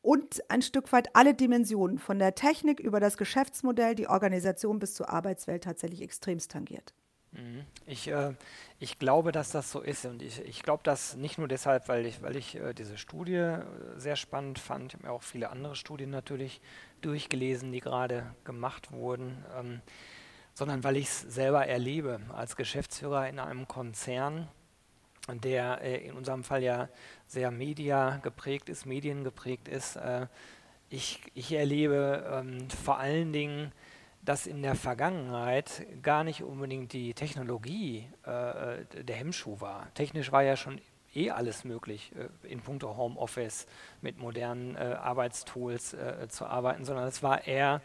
und 0.00 0.50
ein 0.50 0.62
Stück 0.62 0.90
weit 0.90 1.14
alle 1.14 1.34
Dimensionen 1.34 1.98
von 1.98 2.18
der 2.18 2.34
Technik 2.34 2.80
über 2.80 2.98
das 2.98 3.18
Geschäftsmodell, 3.18 3.94
die 3.94 4.08
Organisation 4.08 4.78
bis 4.78 4.94
zur 4.94 5.10
Arbeitswelt 5.10 5.64
tatsächlich 5.64 6.00
extremst 6.00 6.50
tangiert. 6.50 6.94
Mhm. 7.34 7.64
Ich, 7.86 8.08
äh, 8.08 8.34
ich 8.78 8.98
glaube, 8.98 9.32
dass 9.32 9.50
das 9.50 9.70
so 9.70 9.80
ist 9.80 10.04
und 10.04 10.22
ich, 10.22 10.40
ich 10.42 10.62
glaube 10.62 10.82
das 10.84 11.16
nicht 11.16 11.36
nur 11.36 11.48
deshalb, 11.48 11.88
weil 11.88 12.06
ich, 12.06 12.22
weil 12.22 12.36
ich 12.36 12.54
äh, 12.54 12.74
diese 12.74 12.96
Studie 12.96 13.34
äh, 13.34 13.62
sehr 13.96 14.16
spannend 14.16 14.58
fand. 14.58 14.92
Ich 14.92 14.94
habe 14.94 15.06
mir 15.06 15.12
auch 15.12 15.22
viele 15.22 15.50
andere 15.50 15.74
Studien 15.74 16.10
natürlich 16.10 16.60
durchgelesen, 17.00 17.72
die 17.72 17.80
gerade 17.80 18.34
gemacht 18.44 18.92
wurden, 18.92 19.44
ähm, 19.58 19.80
sondern 20.54 20.84
weil 20.84 20.96
ich 20.96 21.06
es 21.06 21.20
selber 21.22 21.66
erlebe 21.66 22.20
als 22.32 22.54
Geschäftsführer 22.54 23.28
in 23.28 23.40
einem 23.40 23.66
Konzern, 23.66 24.48
der 25.28 25.80
äh, 25.82 26.06
in 26.06 26.14
unserem 26.14 26.44
Fall 26.44 26.62
ja 26.62 26.88
sehr 27.26 27.50
media 27.50 28.18
geprägt 28.18 28.68
ist, 28.68 28.86
medien 28.86 29.24
geprägt 29.24 29.66
ist. 29.66 29.96
Äh, 29.96 30.28
ich, 30.88 31.20
ich 31.34 31.50
erlebe 31.50 32.24
ähm, 32.30 32.70
vor 32.70 32.98
allen 32.98 33.32
Dingen 33.32 33.72
dass 34.24 34.46
in 34.46 34.62
der 34.62 34.74
Vergangenheit 34.74 35.86
gar 36.02 36.24
nicht 36.24 36.42
unbedingt 36.42 36.92
die 36.92 37.14
Technologie 37.14 38.08
äh, 38.24 39.02
der 39.04 39.16
Hemmschuh 39.16 39.60
war. 39.60 39.92
Technisch 39.94 40.32
war 40.32 40.42
ja 40.42 40.56
schon 40.56 40.80
eh 41.14 41.30
alles 41.30 41.64
möglich, 41.64 42.12
äh, 42.16 42.48
in 42.48 42.60
puncto 42.60 42.96
Homeoffice 42.96 43.66
mit 44.00 44.18
modernen 44.18 44.76
äh, 44.76 44.96
Arbeitstools 45.00 45.94
äh, 45.94 46.28
zu 46.28 46.46
arbeiten, 46.46 46.84
sondern 46.84 47.06
es 47.06 47.22
war 47.22 47.46
eher 47.46 47.82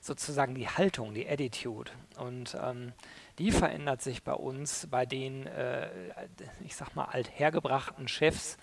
sozusagen 0.00 0.54
die 0.54 0.68
Haltung, 0.68 1.12
die 1.12 1.28
Attitude. 1.28 1.90
Und 2.16 2.56
ähm, 2.60 2.92
die 3.38 3.50
verändert 3.50 4.00
sich 4.00 4.22
bei 4.22 4.32
uns, 4.32 4.86
bei 4.90 5.06
den, 5.06 5.46
äh, 5.46 5.88
ich 6.64 6.74
sag 6.74 6.94
mal, 6.94 7.04
althergebrachten 7.04 8.08
Chefs 8.08 8.56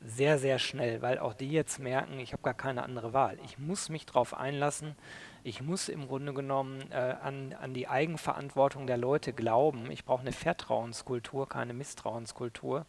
sehr, 0.00 0.38
sehr 0.38 0.58
schnell, 0.58 1.02
weil 1.02 1.18
auch 1.18 1.34
die 1.34 1.50
jetzt 1.50 1.78
merken, 1.78 2.18
ich 2.20 2.32
habe 2.32 2.42
gar 2.42 2.54
keine 2.54 2.84
andere 2.84 3.12
Wahl. 3.12 3.38
Ich 3.44 3.58
muss 3.58 3.88
mich 3.88 4.06
darauf 4.06 4.32
einlassen, 4.34 4.96
Ich 5.42 5.62
muss 5.62 5.88
im 5.88 6.06
Grunde 6.06 6.34
genommen 6.34 6.90
äh, 6.90 7.16
an, 7.22 7.54
an 7.58 7.72
die 7.72 7.88
Eigenverantwortung 7.88 8.86
der 8.86 8.98
Leute 8.98 9.32
glauben. 9.32 9.90
Ich 9.90 10.04
brauche 10.04 10.20
eine 10.20 10.32
Vertrauenskultur, 10.32 11.48
keine 11.48 11.72
Misstrauenskultur. 11.72 12.84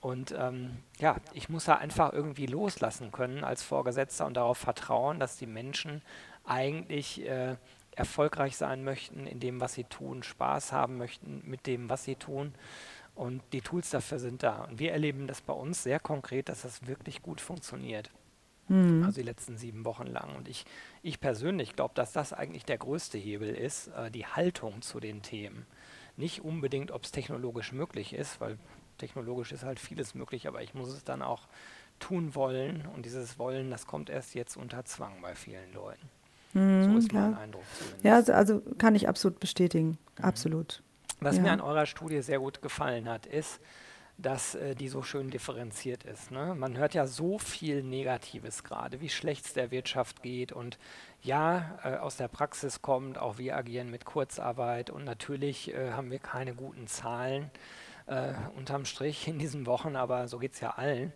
Und 0.00 0.34
ähm, 0.38 0.78
ja, 0.98 1.16
ich 1.32 1.48
muss 1.48 1.64
da 1.64 1.74
einfach 1.74 2.12
irgendwie 2.12 2.46
loslassen 2.46 3.12
können 3.12 3.44
als 3.44 3.62
Vorgesetzter 3.62 4.26
und 4.26 4.34
darauf 4.34 4.58
vertrauen, 4.58 5.18
dass 5.18 5.36
die 5.36 5.46
Menschen 5.46 6.02
eigentlich 6.44 7.26
äh, 7.26 7.56
erfolgreich 7.92 8.56
sein 8.56 8.84
möchten 8.84 9.26
in 9.26 9.40
dem, 9.40 9.60
was 9.60 9.74
sie 9.74 9.84
tun, 9.84 10.22
Spaß 10.22 10.72
haben 10.72 10.96
möchten 10.96 11.42
mit 11.44 11.66
dem, 11.66 11.90
was 11.90 12.04
sie 12.04 12.14
tun. 12.14 12.54
Und 13.14 13.42
die 13.52 13.62
Tools 13.62 13.90
dafür 13.90 14.18
sind 14.18 14.42
da. 14.42 14.64
Und 14.64 14.78
wir 14.78 14.92
erleben 14.92 15.26
das 15.26 15.40
bei 15.40 15.54
uns 15.54 15.82
sehr 15.82 15.98
konkret, 15.98 16.48
dass 16.48 16.62
das 16.62 16.86
wirklich 16.86 17.22
gut 17.22 17.40
funktioniert. 17.40 18.10
Mhm. 18.68 19.04
Also 19.04 19.20
die 19.20 19.26
letzten 19.26 19.56
sieben 19.56 19.84
Wochen 19.84 20.06
lang. 20.06 20.34
Und 20.36 20.48
ich, 20.48 20.64
ich 21.02 21.20
persönlich 21.20 21.76
glaube, 21.76 21.94
dass 21.94 22.12
das 22.12 22.32
eigentlich 22.32 22.64
der 22.64 22.78
größte 22.78 23.18
Hebel 23.18 23.54
ist, 23.54 23.88
äh, 23.88 24.10
die 24.10 24.26
Haltung 24.26 24.82
zu 24.82 25.00
den 25.00 25.22
Themen. 25.22 25.66
Nicht 26.16 26.42
unbedingt, 26.44 26.90
ob 26.90 27.04
es 27.04 27.12
technologisch 27.12 27.72
möglich 27.72 28.14
ist, 28.14 28.40
weil 28.40 28.58
technologisch 28.98 29.52
ist 29.52 29.64
halt 29.64 29.78
vieles 29.78 30.14
möglich, 30.14 30.48
aber 30.48 30.62
ich 30.62 30.74
muss 30.74 30.88
es 30.88 31.04
dann 31.04 31.22
auch 31.22 31.42
tun 32.00 32.34
wollen. 32.34 32.86
Und 32.94 33.04
dieses 33.04 33.38
Wollen, 33.38 33.70
das 33.70 33.86
kommt 33.86 34.10
erst 34.10 34.34
jetzt 34.34 34.56
unter 34.56 34.84
Zwang 34.84 35.20
bei 35.22 35.34
vielen 35.34 35.72
Leuten. 35.72 36.08
Mhm, 36.54 36.84
so 36.84 36.98
ist 36.98 37.12
mein 37.12 37.36
Eindruck 37.36 37.64
zumindest. 37.76 38.04
Ja, 38.04 38.14
also, 38.14 38.32
also, 38.32 38.62
kann 38.78 38.94
ich 38.94 39.08
absolut 39.08 39.40
bestätigen. 39.40 39.98
Mhm. 40.18 40.24
Absolut. 40.24 40.82
Was 41.20 41.36
ja. 41.36 41.42
mir 41.42 41.52
an 41.52 41.60
eurer 41.60 41.86
Studie 41.86 42.20
sehr 42.22 42.38
gut 42.38 42.62
gefallen 42.62 43.08
hat, 43.08 43.26
ist, 43.26 43.60
dass 44.18 44.54
äh, 44.54 44.74
die 44.74 44.88
so 44.88 45.02
schön 45.02 45.30
differenziert 45.30 46.04
ist. 46.04 46.30
Ne? 46.30 46.54
Man 46.54 46.76
hört 46.76 46.94
ja 46.94 47.06
so 47.06 47.38
viel 47.38 47.82
Negatives 47.82 48.64
gerade, 48.64 49.00
wie 49.00 49.08
schlecht 49.08 49.46
es 49.46 49.52
der 49.52 49.70
Wirtschaft 49.70 50.22
geht 50.22 50.52
und 50.52 50.78
ja, 51.22 51.78
äh, 51.84 51.96
aus 51.96 52.16
der 52.16 52.28
Praxis 52.28 52.80
kommt, 52.82 53.18
auch 53.18 53.38
wir 53.38 53.56
agieren 53.56 53.90
mit 53.90 54.04
Kurzarbeit 54.04 54.90
und 54.90 55.04
natürlich 55.04 55.74
äh, 55.74 55.92
haben 55.92 56.10
wir 56.10 56.18
keine 56.18 56.54
guten 56.54 56.86
Zahlen 56.86 57.50
äh, 58.06 58.32
unterm 58.56 58.84
Strich 58.84 59.28
in 59.28 59.38
diesen 59.38 59.66
Wochen, 59.66 59.96
aber 59.96 60.28
so 60.28 60.38
geht 60.38 60.54
es 60.54 60.60
ja 60.60 60.70
allen. 60.70 61.12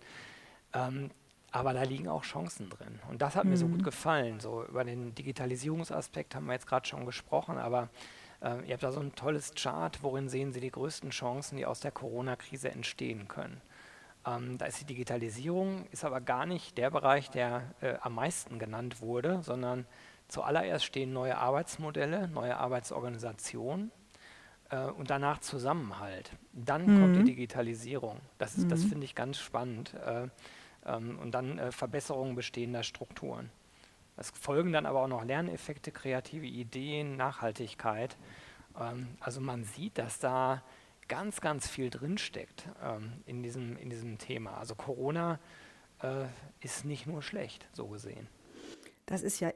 Ähm, 0.75 1.11
aber 1.53 1.73
da 1.73 1.83
liegen 1.83 2.09
auch 2.09 2.23
Chancen 2.23 2.71
drin. 2.71 3.01
Und 3.09 3.23
das 3.23 3.35
hat 3.35 3.45
mhm. 3.45 3.51
mir 3.51 3.57
so 3.57 3.67
gut 3.67 3.81
mhm. 3.81 3.85
gefallen. 3.85 4.41
So 4.41 4.65
über 4.65 4.85
den 4.85 5.15
Digitalisierungsaspekt 5.15 6.35
haben 6.35 6.47
wir 6.47 6.53
jetzt 6.53 6.67
gerade 6.67 6.87
schon 6.87 7.07
gesprochen, 7.07 7.59
aber 7.59 7.89
äh, 8.43 8.67
ihr 8.67 8.73
habt 8.73 8.83
da 8.83 8.93
so 8.93 9.01
ein 9.01 9.15
tolles 9.15 9.55
Chart, 9.55 10.03
worin 10.03 10.29
sehen 10.29 10.53
Sie 10.53 10.61
die 10.61 10.71
größten 10.71 11.11
Chancen, 11.11 11.57
die 11.57 11.67
aus 11.67 11.81
der 11.81 11.93
Corona-Krise 11.93 12.71
entstehen 12.71 13.29
können. 13.29 13.61
Ähm, 14.27 14.59
da 14.59 14.67
ist 14.67 14.81
die 14.81 14.87
Digitalisierung, 14.87 15.87
ist 15.91 16.05
aber 16.05 16.21
gar 16.21 16.47
nicht 16.47 16.77
der 16.77 16.91
Bereich, 16.91 17.31
der 17.31 17.75
äh, 17.81 17.95
am 18.01 18.15
meisten 18.15 18.59
genannt 18.59 19.01
wurde, 19.01 19.43
sondern 19.43 19.87
zuallererst 20.29 20.85
stehen 20.85 21.13
neue 21.13 21.39
Arbeitsmodelle, 21.39 22.29
neue 22.29 22.57
Arbeitsorganisationen 22.57 23.91
äh, 24.71 24.87
und 24.87 25.11
danach 25.11 25.39
Zusammenhalt. 25.39 26.33
Dann 26.53 26.87
mhm. 26.87 27.01
kommt 27.01 27.17
die 27.17 27.25
Digitalisierung. 27.25 28.21
Das, 28.39 28.57
mhm. 28.57 28.69
das 28.69 28.85
finde 28.85 29.05
ich 29.05 29.15
ganz 29.15 29.39
spannend. 29.39 29.95
Äh, 29.95 30.29
ähm, 30.87 31.19
und 31.19 31.33
dann 31.33 31.59
äh, 31.59 31.73
Verbesserungen 31.73 32.35
bestehender 32.35 32.83
Strukturen. 32.83 33.51
Es 34.21 34.31
folgen 34.39 34.71
dann 34.71 34.85
aber 34.85 35.01
auch 35.03 35.09
noch 35.09 35.25
Lerneffekte, 35.25 35.93
kreative 35.93 36.45
Ideen, 36.45 37.17
Nachhaltigkeit. 37.17 38.19
Ähm, 38.79 39.09
also 39.19 39.41
man 39.41 39.65
sieht, 39.65 39.97
dass 39.97 40.19
da 40.19 40.63
ganz, 41.09 41.41
ganz 41.41 41.67
viel 41.67 41.89
drinsteckt 41.89 42.69
ähm, 42.85 43.15
in, 43.25 43.43
diesem, 43.43 43.79
in 43.79 43.89
diesem 43.89 44.19
Thema. 44.19 44.59
Also 44.59 44.75
Corona 44.75 45.41
äh, 46.03 46.27
ist 46.61 46.85
nicht 46.85 47.07
nur 47.07 47.23
schlecht, 47.23 47.67
so 47.73 47.87
gesehen. 47.87 48.29
Das 49.07 49.23
ist 49.23 49.41
ja 49.41 49.53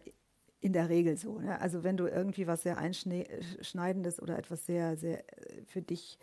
in 0.63 0.73
der 0.73 0.89
Regel 0.89 1.19
so. 1.19 1.41
Ne? 1.41 1.61
Also 1.61 1.85
wenn 1.85 1.99
du 1.99 2.07
irgendwie 2.07 2.47
was 2.47 2.63
sehr 2.63 2.79
Einschneidendes 2.79 4.21
oder 4.21 4.39
etwas 4.39 4.65
sehr, 4.65 4.97
sehr 4.97 5.19
äh, 5.19 5.63
für 5.67 5.83
dich 5.83 6.19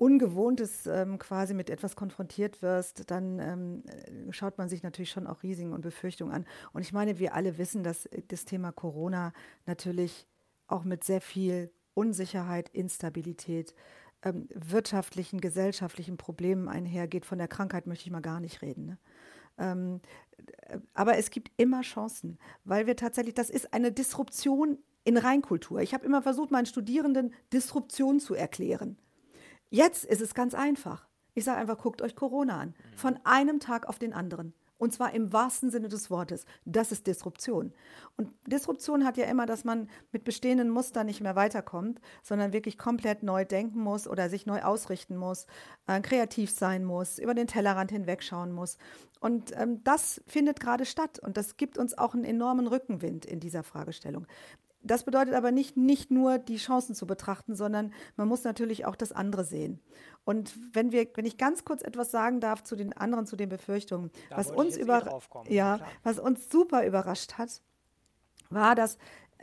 Ungewohntes 0.00 0.86
ähm, 0.86 1.18
quasi 1.18 1.52
mit 1.52 1.68
etwas 1.68 1.94
konfrontiert 1.94 2.62
wirst, 2.62 3.10
dann 3.10 3.38
ähm, 3.38 3.82
äh, 3.86 4.32
schaut 4.32 4.56
man 4.56 4.70
sich 4.70 4.82
natürlich 4.82 5.10
schon 5.10 5.26
auch 5.26 5.42
Risiken 5.42 5.74
und 5.74 5.82
Befürchtungen 5.82 6.32
an. 6.32 6.46
Und 6.72 6.80
ich 6.80 6.94
meine, 6.94 7.18
wir 7.18 7.34
alle 7.34 7.58
wissen, 7.58 7.84
dass 7.84 8.06
äh, 8.06 8.22
das 8.26 8.46
Thema 8.46 8.72
Corona 8.72 9.34
natürlich 9.66 10.26
auch 10.68 10.84
mit 10.84 11.04
sehr 11.04 11.20
viel 11.20 11.70
Unsicherheit, 11.92 12.70
Instabilität, 12.70 13.74
ähm, 14.22 14.48
wirtschaftlichen, 14.54 15.38
gesellschaftlichen 15.38 16.16
Problemen 16.16 16.66
einhergeht. 16.66 17.26
Von 17.26 17.36
der 17.36 17.48
Krankheit 17.48 17.86
möchte 17.86 18.06
ich 18.06 18.10
mal 18.10 18.22
gar 18.22 18.40
nicht 18.40 18.62
reden. 18.62 18.86
Ne? 18.86 18.98
Ähm, 19.58 20.00
äh, 20.62 20.78
aber 20.94 21.18
es 21.18 21.28
gibt 21.28 21.52
immer 21.58 21.82
Chancen, 21.82 22.38
weil 22.64 22.86
wir 22.86 22.96
tatsächlich, 22.96 23.34
das 23.34 23.50
ist 23.50 23.74
eine 23.74 23.92
Disruption 23.92 24.78
in 25.04 25.18
Reinkultur. 25.18 25.80
Ich 25.80 25.92
habe 25.92 26.06
immer 26.06 26.22
versucht, 26.22 26.50
meinen 26.50 26.64
Studierenden 26.64 27.34
Disruption 27.52 28.18
zu 28.18 28.34
erklären. 28.34 28.96
Jetzt 29.70 30.04
ist 30.04 30.20
es 30.20 30.34
ganz 30.34 30.54
einfach. 30.54 31.06
Ich 31.34 31.44
sage 31.44 31.58
einfach, 31.58 31.78
guckt 31.78 32.02
euch 32.02 32.16
Corona 32.16 32.58
an. 32.60 32.74
Von 32.96 33.18
einem 33.24 33.60
Tag 33.60 33.88
auf 33.88 33.98
den 33.98 34.12
anderen. 34.12 34.52
Und 34.78 34.94
zwar 34.94 35.12
im 35.12 35.30
wahrsten 35.30 35.70
Sinne 35.70 35.88
des 35.88 36.10
Wortes. 36.10 36.46
Das 36.64 36.90
ist 36.90 37.06
Disruption. 37.06 37.74
Und 38.16 38.32
Disruption 38.46 39.04
hat 39.04 39.18
ja 39.18 39.26
immer, 39.26 39.44
dass 39.44 39.62
man 39.62 39.90
mit 40.10 40.24
bestehenden 40.24 40.70
Mustern 40.70 41.06
nicht 41.06 41.20
mehr 41.20 41.36
weiterkommt, 41.36 42.00
sondern 42.22 42.54
wirklich 42.54 42.78
komplett 42.78 43.22
neu 43.22 43.44
denken 43.44 43.80
muss 43.80 44.08
oder 44.08 44.30
sich 44.30 44.46
neu 44.46 44.62
ausrichten 44.62 45.18
muss, 45.18 45.46
äh, 45.86 46.00
kreativ 46.00 46.50
sein 46.50 46.84
muss, 46.84 47.18
über 47.18 47.34
den 47.34 47.46
Tellerrand 47.46 47.90
hinwegschauen 47.90 48.52
muss. 48.52 48.78
Und 49.20 49.52
ähm, 49.54 49.84
das 49.84 50.22
findet 50.26 50.60
gerade 50.60 50.86
statt. 50.86 51.18
Und 51.18 51.36
das 51.36 51.58
gibt 51.58 51.76
uns 51.76 51.96
auch 51.96 52.14
einen 52.14 52.24
enormen 52.24 52.66
Rückenwind 52.66 53.26
in 53.26 53.38
dieser 53.38 53.62
Fragestellung. 53.62 54.26
Das 54.82 55.04
bedeutet 55.04 55.34
aber 55.34 55.52
nicht, 55.52 55.76
nicht 55.76 56.10
nur 56.10 56.38
die 56.38 56.56
Chancen 56.56 56.94
zu 56.94 57.06
betrachten, 57.06 57.54
sondern 57.54 57.92
man 58.16 58.28
muss 58.28 58.44
natürlich 58.44 58.86
auch 58.86 58.96
das 58.96 59.12
andere 59.12 59.44
sehen. 59.44 59.80
Und 60.24 60.54
wenn 60.74 60.90
wir, 60.92 61.06
wenn 61.14 61.26
ich 61.26 61.36
ganz 61.36 61.64
kurz 61.64 61.82
etwas 61.82 62.10
sagen 62.10 62.40
darf 62.40 62.62
zu 62.62 62.76
den 62.76 62.92
anderen, 62.94 63.26
zu 63.26 63.36
den 63.36 63.48
Befürchtungen, 63.48 64.10
was 64.30 64.50
uns 64.50 64.76
über, 64.76 65.20
ja, 65.48 65.80
was 66.02 66.18
uns 66.18 66.48
super 66.48 66.86
überrascht 66.86 67.34
hat, 67.34 67.60
war, 68.48 68.74
dass 68.74 68.96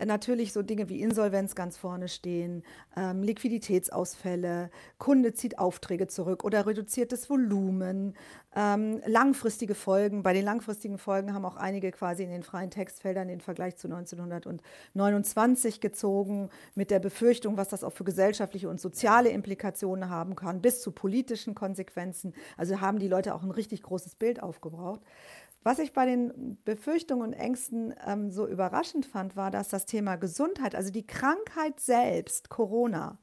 natürlich 0.06 0.54
so 0.54 0.62
Dinge 0.62 0.90
wie 0.90 1.02
Insolvenz 1.02 1.56
ganz 1.56 1.78
vorne 1.78 2.08
stehen, 2.08 2.64
ähm, 2.96 3.24
Liquiditätsausfälle, 3.24 4.70
Kunde 4.98 5.34
zieht 5.34 5.60
Aufträge 5.60 6.08
zurück 6.08 6.44
oder 6.44 6.66
reduziert 6.66 7.12
das 7.12 7.30
Volumen, 7.30 8.16
ähm, 8.56 9.02
langfristige 9.06 9.76
Folgen. 9.76 10.24
Bei 10.24 10.34
den 10.34 10.44
langfristigen 10.44 10.98
Folgen 10.98 11.34
haben 11.34 11.46
auch 11.46 11.58
einige 11.58 11.92
quasi 11.92 12.24
in 12.24 12.32
den 12.32 12.44
freien 12.44 12.72
Textfeldern 12.72 13.28
den 13.28 13.42
Vergleich 13.42 13.78
zu 13.78 13.88
1929 13.88 15.80
gezogen, 15.80 16.50
mit 16.76 16.90
der 16.90 17.00
Befürchtung, 17.00 17.58
was 17.58 17.70
das 17.70 17.84
auch 17.84 17.94
für 17.94 18.04
gesellschaftliche 18.04 18.70
und 18.70 18.82
soziale 18.82 19.30
Implikationen 19.30 20.10
haben 20.10 20.36
kann, 20.36 20.62
bis 20.62 20.82
zu 20.82 20.92
politischen 20.92 21.56
Konsequenzen. 21.56 22.34
Also 22.58 22.82
haben 22.82 23.00
die 23.00 23.08
Leute 23.08 23.36
auch 23.36 23.44
ein 23.44 23.52
richtig 23.52 23.84
großes 23.84 24.16
Bild 24.16 24.42
aufgebraucht. 24.42 25.02
Was 25.68 25.80
ich 25.80 25.92
bei 25.92 26.06
den 26.06 26.58
Befürchtungen 26.64 27.28
und 27.28 27.34
Ängsten 27.34 27.94
ähm, 28.06 28.32
so 28.32 28.48
überraschend 28.48 29.06
fand, 29.06 29.36
war, 29.36 29.52
dass 29.52 29.68
das 29.68 29.86
Thema 29.86 30.16
Gesundheit, 30.16 30.76
also 30.76 30.92
die 30.92 31.06
Krankheit 31.06 31.82
selbst, 31.82 32.48
Corona, 32.48 33.18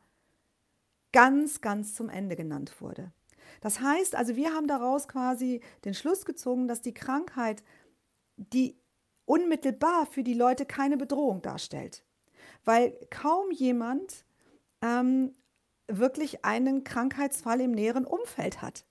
ganz, 1.14 1.62
ganz 1.62 1.94
zum 1.94 2.10
Ende 2.10 2.36
genannt 2.36 2.82
wurde. 2.82 3.14
Das 3.62 3.80
heißt, 3.80 4.14
also 4.14 4.36
wir 4.36 4.52
haben 4.52 4.68
daraus 4.68 5.08
quasi 5.08 5.62
den 5.86 5.94
Schluss 5.94 6.26
gezogen, 6.26 6.68
dass 6.68 6.82
die 6.82 6.92
Krankheit 6.92 7.64
die 8.36 8.78
unmittelbar 9.24 10.04
für 10.04 10.22
die 10.22 10.34
Leute 10.34 10.66
keine 10.66 10.98
Bedrohung 10.98 11.40
darstellt, 11.40 12.04
weil 12.66 12.92
kaum 13.08 13.52
jemand 13.52 14.26
ähm, 14.82 15.34
wirklich 15.88 16.44
einen 16.44 16.84
Krankheitsfall 16.84 17.62
im 17.62 17.70
näheren 17.70 18.04
Umfeld 18.04 18.60
hat. 18.60 18.84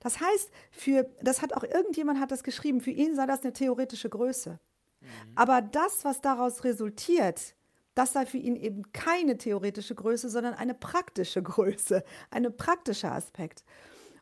Das 0.00 0.20
heißt, 0.20 0.50
für, 0.70 1.08
das 1.22 1.42
hat 1.42 1.52
auch 1.54 1.62
irgendjemand 1.62 2.20
hat 2.20 2.30
das 2.30 2.42
geschrieben, 2.42 2.80
für 2.80 2.90
ihn 2.90 3.14
sei 3.14 3.26
das 3.26 3.42
eine 3.42 3.52
theoretische 3.52 4.08
Größe. 4.08 4.58
Mhm. 5.00 5.06
Aber 5.36 5.62
das, 5.62 6.04
was 6.04 6.20
daraus 6.20 6.64
resultiert, 6.64 7.54
das 7.94 8.12
sei 8.12 8.26
für 8.26 8.38
ihn 8.38 8.56
eben 8.56 8.92
keine 8.92 9.36
theoretische 9.36 9.94
Größe, 9.94 10.28
sondern 10.30 10.54
eine 10.54 10.74
praktische 10.74 11.42
Größe, 11.42 12.02
ein 12.30 12.56
praktischer 12.56 13.12
Aspekt. 13.12 13.64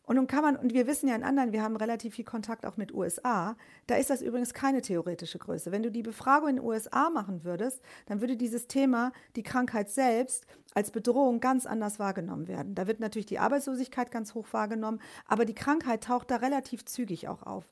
Und 0.09 0.17
nun 0.17 0.27
kann 0.27 0.41
man, 0.41 0.57
und 0.57 0.73
wir 0.73 0.87
wissen 0.87 1.07
ja 1.07 1.15
in 1.15 1.23
anderen, 1.23 1.53
wir 1.53 1.63
haben 1.63 1.77
relativ 1.77 2.15
viel 2.15 2.25
Kontakt 2.25 2.65
auch 2.65 2.79
mit 2.79 2.95
USA, 2.95 3.59
da 3.87 3.97
ist 3.97 4.09
das 4.09 4.23
übrigens 4.23 4.55
keine 4.55 4.81
theoretische 4.81 5.39
Größe. 5.39 5.71
Wenn 5.71 5.83
du 5.83 5.91
die 5.91 6.03
Befragung 6.03 6.49
in 6.49 6.57
den 6.57 6.65
USA 6.65 7.11
machen 7.11 7.45
würdest, 7.45 7.83
dann 8.07 8.23
würde 8.23 8.39
dieses 8.39 8.69
Thema, 8.69 9.13
die 9.37 9.43
Krankheit 9.43 9.91
selbst, 9.91 10.47
als 10.73 10.93
Bedrohung 10.93 11.41
ganz 11.41 11.67
anders 11.67 11.99
wahrgenommen 11.99 12.49
werden. 12.49 12.75
Da 12.75 12.87
wird 12.87 13.01
natürlich 13.01 13.27
die 13.27 13.39
Arbeitslosigkeit 13.39 14.11
ganz 14.11 14.33
hoch 14.33 14.47
wahrgenommen, 14.53 15.03
aber 15.27 15.45
die 15.45 15.55
Krankheit 15.55 16.05
taucht 16.05 16.31
da 16.31 16.37
relativ 16.37 16.87
zügig 16.87 17.29
auch 17.29 17.43
auf. 17.43 17.67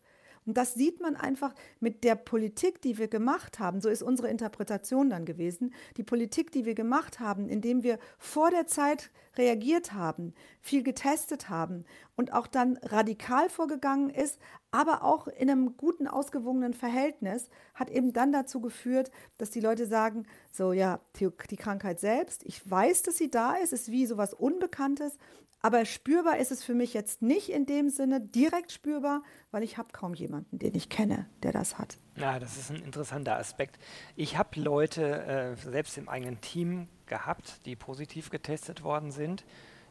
Und 0.44 0.57
das 0.57 0.75
sieht 0.75 1.01
man 1.01 1.16
einfach 1.16 1.55
mit 1.81 2.05
der 2.05 2.14
Politik, 2.14 2.81
die 2.81 2.99
wir 2.99 3.09
gemacht 3.09 3.59
haben. 3.59 3.81
So 3.81 3.88
ist 3.88 4.03
unsere 4.03 4.29
Interpretation 4.29 5.11
dann 5.11 5.25
gewesen. 5.25 5.75
Die 5.96 6.05
Politik, 6.05 6.53
die 6.53 6.64
wir 6.64 6.75
gemacht 6.75 7.18
haben, 7.18 7.49
indem 7.49 7.83
wir 7.83 7.99
vor 8.18 8.51
der 8.51 8.66
Zeit 8.66 9.11
reagiert 9.38 9.92
haben, 9.92 10.35
viel 10.61 10.83
getestet 10.83 11.49
haben 11.49 11.85
und 12.16 12.33
auch 12.33 12.46
dann 12.46 12.79
radikal 12.83 13.49
vorgegangen 13.49 14.11
ist, 14.11 14.38
aber 14.70 15.03
auch 15.05 15.29
in 15.29 15.51
einem 15.51 15.77
guten, 15.77 16.09
ausgewogenen 16.09 16.75
Verhältnis, 16.75 17.49
hat 17.75 17.90
eben 17.90 18.12
dann 18.12 18.33
dazu 18.33 18.61
geführt, 18.61 19.11
dass 19.38 19.51
die 19.51 19.61
Leute 19.61 19.87
sagen, 19.87 20.27
so 20.53 20.72
ja, 20.72 21.01
die, 21.18 21.29
die 21.51 21.57
Krankheit 21.57 22.01
selbst, 22.01 22.44
ich 22.44 22.68
weiß, 22.68 23.03
dass 23.03 23.16
sie 23.16 23.31
da 23.31 23.55
ist, 23.55 23.72
ist 23.72 23.90
wie 23.90 24.07
sowas 24.07 24.35
Unbekanntes, 24.35 25.18
aber 25.62 25.85
spürbar 25.85 26.38
ist 26.38 26.53
es 26.53 26.62
für 26.62 26.75
mich 26.75 26.94
jetzt 26.94 27.22
nicht 27.22 27.49
in 27.49 27.66
dem 27.66 27.88
Sinne 27.88 28.20
direkt 28.20 28.70
spürbar, 28.70 29.22
weil 29.51 29.62
ich 29.62 29.79
habe 29.79 29.88
kaum 29.92 30.14
jemanden, 30.14 30.59
den 30.59 30.75
ich 30.75 30.88
kenne, 30.88 31.27
der 31.42 31.53
das 31.53 31.79
hat. 31.79 31.99
Ja, 32.16 32.38
das 32.38 32.57
ist 32.57 32.70
ein 32.70 32.83
interessanter 32.83 33.37
Aspekt. 33.37 33.79
Ich 34.14 34.38
habe 34.38 34.61
Leute 34.61 35.25
äh, 35.25 35.57
selbst 35.57 35.99
im 35.99 36.09
eigenen 36.09 36.40
Team 36.40 36.87
gehabt, 37.07 37.64
die 37.66 37.77
positiv 37.77 38.31
getestet 38.31 38.83
worden 38.83 39.11
sind. 39.11 39.45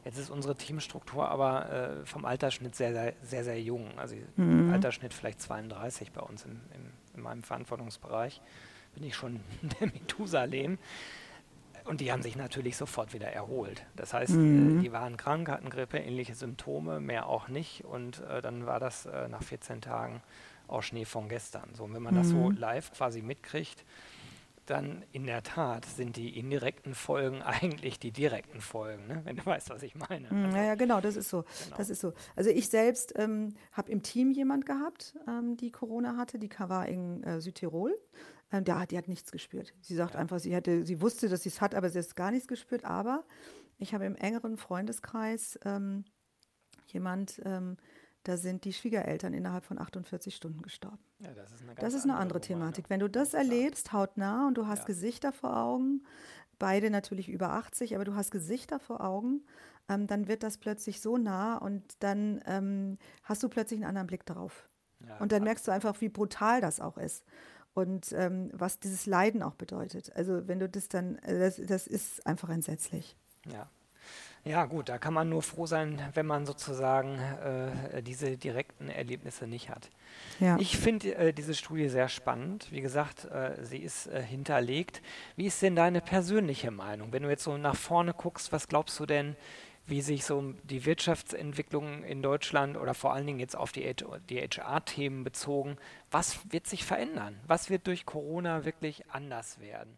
Jetzt 0.06 0.20
ist 0.20 0.30
unsere 0.30 0.56
Teamstruktur 0.56 1.28
aber 1.28 1.72
äh, 1.72 2.06
vom 2.06 2.26
Altersschnitt 2.26 2.76
sehr, 2.76 2.94
sehr, 2.94 3.14
sehr, 3.24 3.44
sehr 3.44 3.60
jung. 3.60 3.98
Also 3.98 4.16
mhm. 4.36 4.72
Altersschnitt 4.72 5.14
vielleicht 5.14 5.42
32 5.42 6.12
bei 6.12 6.22
uns 6.22 6.46
im, 6.46 6.62
im, 6.76 6.92
in 7.16 7.22
meinem 7.24 7.42
Verantwortungsbereich. 7.42 8.40
Bin 8.94 9.04
ich 9.04 9.16
schon 9.16 9.40
der 9.80 9.88
Methusalem. 9.88 10.78
Und 11.86 12.02
die 12.02 12.12
haben 12.12 12.22
sich 12.22 12.36
natürlich 12.36 12.78
sofort 12.78 13.14
wieder 13.14 13.28
erholt. 13.28 13.86
Das 13.96 14.14
heißt, 14.14 14.34
mhm. 14.34 14.80
äh, 14.80 14.82
die 14.84 14.92
waren 14.92 15.18
krank, 15.18 15.50
hatten 15.50 15.70
Grippe, 15.70 15.98
ähnliche 15.98 16.36
Symptome, 16.36 17.00
mehr 17.00 17.28
auch 17.28 17.48
nicht. 17.48 17.84
Und 17.84 18.22
äh, 18.22 18.42
dann 18.42 18.68
war 18.68 18.80
das 18.80 19.08
äh, 19.08 19.28
nach 19.28 19.44
14 19.44 19.82
Tagen 19.82 20.22
auch 20.68 20.84
Schnee 20.84 21.06
von 21.06 21.30
gestern. 21.30 21.70
So, 21.74 21.84
und 21.84 21.94
wenn 21.94 22.04
man 22.04 22.14
mhm. 22.14 22.20
das 22.20 22.30
so 22.30 22.50
mhm. 22.50 22.58
live 22.58 22.92
quasi 22.92 23.22
mitkriegt, 23.24 23.84
dann 24.66 25.04
in 25.12 25.26
der 25.26 25.44
Tat 25.44 25.86
sind 25.86 26.16
die 26.16 26.38
indirekten 26.38 26.96
Folgen 26.96 27.42
eigentlich 27.44 28.00
die 28.00 28.12
direkten 28.12 28.62
Folgen, 28.62 29.08
ne? 29.08 29.22
wenn 29.24 29.38
du 29.38 29.46
weißt, 29.46 29.70
was 29.70 29.84
ich 29.84 29.96
meine. 29.96 30.32
Mhm, 30.32 30.46
also, 30.46 30.58
ja, 30.58 30.64
ja, 30.64 30.76
genau, 30.76 31.02
das 31.02 31.16
ist 31.16 31.30
so. 31.30 31.44
Genau. 31.64 31.78
Das 31.78 31.90
ist 31.90 32.02
so. 32.02 32.14
Also 32.36 32.50
ich 32.50 32.70
selbst 32.70 33.14
ähm, 33.18 33.56
habe 33.72 33.92
im 33.92 34.04
Team 34.04 34.32
jemand 34.32 34.66
gehabt, 34.66 35.16
ähm, 35.28 35.58
die 35.58 35.72
Corona 35.72 36.18
hatte, 36.18 36.40
die 36.40 36.50
war 36.58 36.88
in 36.88 37.24
äh, 37.24 37.42
Südtirol 37.42 37.96
ähm, 38.52 38.64
der, 38.64 38.86
die 38.86 38.98
hat 38.98 39.08
nichts 39.08 39.32
gespürt. 39.32 39.74
Sie 39.82 39.96
sagt 39.96 40.16
einfach, 40.16 40.40
sie 40.40 40.54
hätte, 40.54 40.86
sie 40.86 41.02
wusste, 41.02 41.30
dass 41.30 41.44
sie 41.44 41.50
es 41.50 41.62
hat, 41.62 41.76
aber 41.76 41.90
sie 41.90 42.00
hat 42.00 42.16
gar 42.16 42.32
nichts 42.32 42.48
gespürt. 42.48 42.86
Aber 42.86 43.24
ich 43.78 43.94
habe 43.94 44.06
im 44.06 44.16
engeren 44.16 44.58
Freundeskreis 44.58 45.60
ähm, 45.66 46.06
jemand, 46.88 47.42
ähm, 47.44 47.78
da 48.28 48.38
sind 48.38 48.66
die 48.66 48.74
Schwiegereltern 48.74 49.34
innerhalb 49.34 49.66
von 49.66 49.80
48 49.80 50.36
Stunden 50.36 50.62
gestorben. 50.62 51.00
Ja, 51.20 51.34
das 51.34 51.52
ist 51.52 51.62
eine, 51.62 51.76
das 51.76 51.94
ist 51.94 52.04
eine 52.04 52.14
andere, 52.14 52.22
andere 52.22 52.42
Thematik. 52.42 52.86
Ne? 52.86 52.90
Wenn 52.90 53.00
du 53.00 53.10
das 53.10 53.34
erlebst, 53.34 53.94
hautnah 53.94 54.48
und 54.48 54.58
du 54.58 54.68
hast 54.68 54.80
ja. 54.80 54.86
Gesichter 54.86 55.32
vor 55.32 55.58
Augen, 55.58 56.04
beide 56.60 56.90
natürlich 56.90 57.30
über 57.30 57.52
80, 57.52 57.96
aber 57.96 58.04
du 58.04 58.16
hast 58.16 58.32
Gesichter 58.32 58.80
vor 58.80 59.02
Augen, 59.02 59.44
ähm, 59.90 60.08
dann 60.08 60.28
wird 60.28 60.44
das 60.44 60.58
plötzlich 60.58 61.02
so 61.02 61.18
nah 61.18 61.58
und 61.58 61.84
dann 62.00 62.42
ähm, 62.46 62.98
hast 63.24 63.44
du 63.44 63.50
plötzlich 63.50 63.80
einen 63.80 63.90
anderen 63.90 64.08
Blick 64.08 64.26
darauf. 64.26 64.68
Und 65.20 65.32
dann 65.32 65.44
merkst 65.44 65.68
du 65.68 65.72
einfach, 65.72 66.02
wie 66.02 66.10
brutal 66.10 66.62
das 66.62 66.80
auch 66.80 66.98
ist 66.98 67.26
und 67.74 68.12
ähm, 68.14 68.50
was 68.54 68.80
dieses 68.80 69.06
Leiden 69.06 69.44
auch 69.44 69.54
bedeutet. 69.54 70.16
Also 70.16 70.48
wenn 70.48 70.60
du 70.60 70.68
das 70.68 70.88
dann, 70.88 71.18
äh, 71.20 71.40
das, 71.40 71.58
das 71.58 71.88
ist 71.88 72.26
einfach 72.26 72.50
entsetzlich. 72.50 73.16
Ja. 73.46 73.70
Ja, 74.48 74.66
gut, 74.66 74.90
da 74.90 75.00
kann 75.00 75.16
man 75.16 75.28
nur 75.28 75.42
froh 75.42 75.66
sein, 75.66 76.00
wenn 76.14 76.28
man 76.28 76.46
sozusagen 76.46 77.18
äh, 77.18 78.04
diese 78.04 78.38
direkten 78.38 78.90
Erlebnisse 78.90 79.48
nicht 79.48 79.72
hat. 79.72 79.90
Ja. 80.40 80.58
Ich 80.60 80.78
finde 80.78 81.16
äh, 81.16 81.34
diese 81.34 81.56
Studie 81.56 81.90
sehr 81.90 82.10
spannend. 82.10 82.72
Wie 82.72 82.82
gesagt, 82.82 83.26
äh, 83.26 83.58
sie 83.66 83.80
ist 83.80 84.06
äh, 84.06 84.22
hinterlegt. 84.22 85.02
Wie 85.36 85.48
ist 85.48 85.64
denn 85.64 85.76
deine 85.76 86.00
persönliche 86.00 86.70
Meinung? 86.70 87.12
Wenn 87.12 87.24
du 87.24 87.30
jetzt 87.30 87.44
so 87.44 87.58
nach 87.58 87.76
vorne 87.76 88.14
guckst, 88.14 88.52
was 88.52 88.68
glaubst 88.68 89.00
du 89.00 89.08
denn, 89.08 89.36
wie 89.88 90.02
sich 90.02 90.26
so 90.26 90.54
die 90.64 90.86
Wirtschaftsentwicklung 90.86 92.04
in 92.04 92.22
Deutschland 92.22 92.78
oder 92.78 92.94
vor 92.94 93.14
allen 93.14 93.26
Dingen 93.26 93.40
jetzt 93.40 93.58
auf 93.58 93.72
die, 93.72 93.96
die 94.30 94.40
HR-Themen 94.40 95.24
bezogen, 95.24 95.78
was 96.12 96.40
wird 96.52 96.68
sich 96.68 96.86
verändern? 96.86 97.40
Was 97.48 97.72
wird 97.72 97.88
durch 97.88 98.06
Corona 98.06 98.64
wirklich 98.64 99.10
anders 99.10 99.60
werden? 99.60 99.98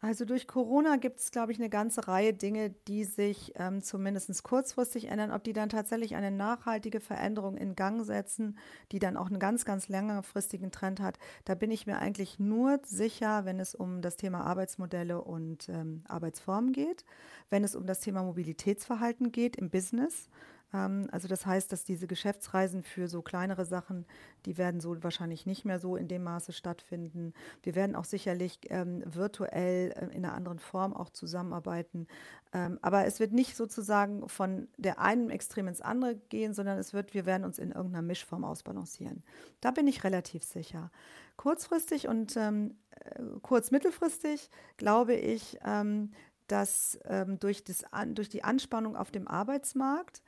Also 0.00 0.24
durch 0.24 0.46
Corona 0.46 0.96
gibt 0.96 1.18
es, 1.18 1.32
glaube 1.32 1.50
ich, 1.50 1.58
eine 1.58 1.68
ganze 1.68 2.06
Reihe 2.06 2.32
Dinge, 2.32 2.70
die 2.86 3.02
sich 3.02 3.52
ähm, 3.56 3.82
zumindest 3.82 4.44
kurzfristig 4.44 5.06
ändern. 5.06 5.32
Ob 5.32 5.42
die 5.42 5.52
dann 5.52 5.68
tatsächlich 5.68 6.14
eine 6.14 6.30
nachhaltige 6.30 7.00
Veränderung 7.00 7.56
in 7.56 7.74
Gang 7.74 8.04
setzen, 8.04 8.56
die 8.92 9.00
dann 9.00 9.16
auch 9.16 9.26
einen 9.26 9.40
ganz, 9.40 9.64
ganz 9.64 9.88
längerfristigen 9.88 10.70
Trend 10.70 11.00
hat, 11.00 11.18
da 11.44 11.56
bin 11.56 11.72
ich 11.72 11.86
mir 11.88 11.98
eigentlich 11.98 12.38
nur 12.38 12.78
sicher, 12.84 13.44
wenn 13.44 13.58
es 13.58 13.74
um 13.74 14.00
das 14.00 14.16
Thema 14.16 14.44
Arbeitsmodelle 14.46 15.20
und 15.20 15.68
ähm, 15.68 16.04
Arbeitsformen 16.06 16.72
geht, 16.72 17.04
wenn 17.50 17.64
es 17.64 17.74
um 17.74 17.84
das 17.84 17.98
Thema 17.98 18.22
Mobilitätsverhalten 18.22 19.32
geht 19.32 19.56
im 19.56 19.68
Business 19.68 20.28
also 20.70 21.28
das 21.28 21.46
heißt, 21.46 21.72
dass 21.72 21.84
diese 21.84 22.06
Geschäftsreisen 22.06 22.82
für 22.82 23.08
so 23.08 23.22
kleinere 23.22 23.64
Sachen, 23.64 24.04
die 24.44 24.58
werden 24.58 24.80
so 24.80 25.02
wahrscheinlich 25.02 25.46
nicht 25.46 25.64
mehr 25.64 25.78
so 25.78 25.96
in 25.96 26.08
dem 26.08 26.22
Maße 26.24 26.52
stattfinden. 26.52 27.32
Wir 27.62 27.74
werden 27.74 27.96
auch 27.96 28.04
sicherlich 28.04 28.58
ähm, 28.68 29.02
virtuell 29.06 29.92
äh, 29.92 30.14
in 30.14 30.24
einer 30.24 30.34
anderen 30.34 30.58
Form 30.58 30.94
auch 30.94 31.08
zusammenarbeiten. 31.08 32.06
Ähm, 32.52 32.78
aber 32.82 33.06
es 33.06 33.18
wird 33.18 33.32
nicht 33.32 33.56
sozusagen 33.56 34.28
von 34.28 34.68
der 34.76 35.00
einen 35.00 35.30
Extrem 35.30 35.68
ins 35.68 35.80
andere 35.80 36.16
gehen, 36.16 36.52
sondern 36.52 36.78
es 36.78 36.92
wird, 36.92 37.14
wir 37.14 37.24
werden 37.24 37.44
uns 37.44 37.58
in 37.58 37.72
irgendeiner 37.72 38.02
Mischform 38.02 38.44
ausbalancieren. 38.44 39.22
Da 39.62 39.70
bin 39.70 39.86
ich 39.86 40.04
relativ 40.04 40.44
sicher. 40.44 40.90
Kurzfristig 41.36 42.08
und 42.08 42.36
ähm, 42.36 42.76
äh, 42.90 43.22
kurz-mittelfristig 43.40 44.50
glaube 44.76 45.14
ich, 45.14 45.58
ähm, 45.64 46.10
dass 46.46 46.98
ähm, 47.04 47.38
durch, 47.38 47.62
das, 47.64 47.84
durch 48.08 48.28
die 48.28 48.42
Anspannung 48.42 48.96
auf 48.96 49.10
dem 49.10 49.28
Arbeitsmarkt 49.28 50.22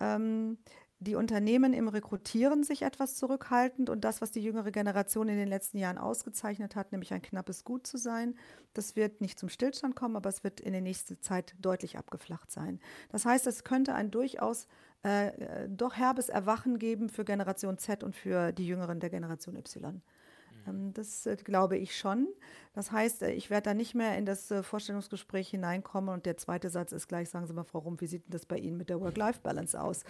ähm, 0.00 0.58
die 0.98 1.14
Unternehmen 1.14 1.74
im 1.74 1.88
Rekrutieren 1.88 2.64
sich 2.64 2.82
etwas 2.82 3.16
zurückhaltend 3.16 3.90
und 3.90 4.02
das, 4.02 4.22
was 4.22 4.30
die 4.30 4.42
jüngere 4.42 4.70
Generation 4.70 5.28
in 5.28 5.36
den 5.36 5.48
letzten 5.48 5.76
Jahren 5.76 5.98
ausgezeichnet 5.98 6.74
hat, 6.74 6.90
nämlich 6.92 7.12
ein 7.12 7.20
knappes 7.20 7.64
Gut 7.64 7.86
zu 7.86 7.98
sein, 7.98 8.34
das 8.72 8.96
wird 8.96 9.20
nicht 9.20 9.38
zum 9.38 9.50
Stillstand 9.50 9.94
kommen, 9.94 10.16
aber 10.16 10.30
es 10.30 10.42
wird 10.42 10.60
in 10.60 10.72
der 10.72 10.80
nächsten 10.80 11.20
Zeit 11.20 11.54
deutlich 11.60 11.98
abgeflacht 11.98 12.50
sein. 12.50 12.80
Das 13.10 13.26
heißt, 13.26 13.46
es 13.46 13.62
könnte 13.62 13.94
ein 13.94 14.10
durchaus 14.10 14.68
äh, 15.04 15.28
äh 15.28 15.68
doch 15.68 15.94
herbes 15.94 16.30
Erwachen 16.30 16.78
geben 16.78 17.10
für 17.10 17.26
Generation 17.26 17.76
Z 17.76 18.02
und 18.02 18.16
für 18.16 18.52
die 18.52 18.66
Jüngeren 18.66 18.98
der 18.98 19.10
Generation 19.10 19.56
Y. 19.56 20.00
Ähm, 20.66 20.92
das 20.92 21.26
äh, 21.26 21.36
glaube 21.36 21.76
ich 21.76 21.96
schon. 21.96 22.28
Das 22.76 22.92
heißt, 22.92 23.22
äh, 23.22 23.32
ich 23.32 23.48
werde 23.48 23.70
da 23.70 23.74
nicht 23.74 23.94
mehr 23.94 24.18
in 24.18 24.26
das 24.26 24.50
äh, 24.50 24.62
Vorstellungsgespräch 24.62 25.48
hineinkommen 25.48 26.12
und 26.12 26.26
der 26.26 26.36
zweite 26.36 26.68
Satz 26.68 26.92
ist 26.92 27.08
gleich, 27.08 27.30
sagen 27.30 27.46
Sie 27.46 27.54
mal, 27.54 27.64
Frau 27.64 27.78
Rump, 27.78 28.02
wie 28.02 28.06
sieht 28.06 28.24
denn 28.26 28.32
das 28.32 28.44
bei 28.44 28.58
Ihnen 28.58 28.76
mit 28.76 28.90
der 28.90 29.00
Work-Life-Balance 29.00 29.80
aus? 29.80 30.04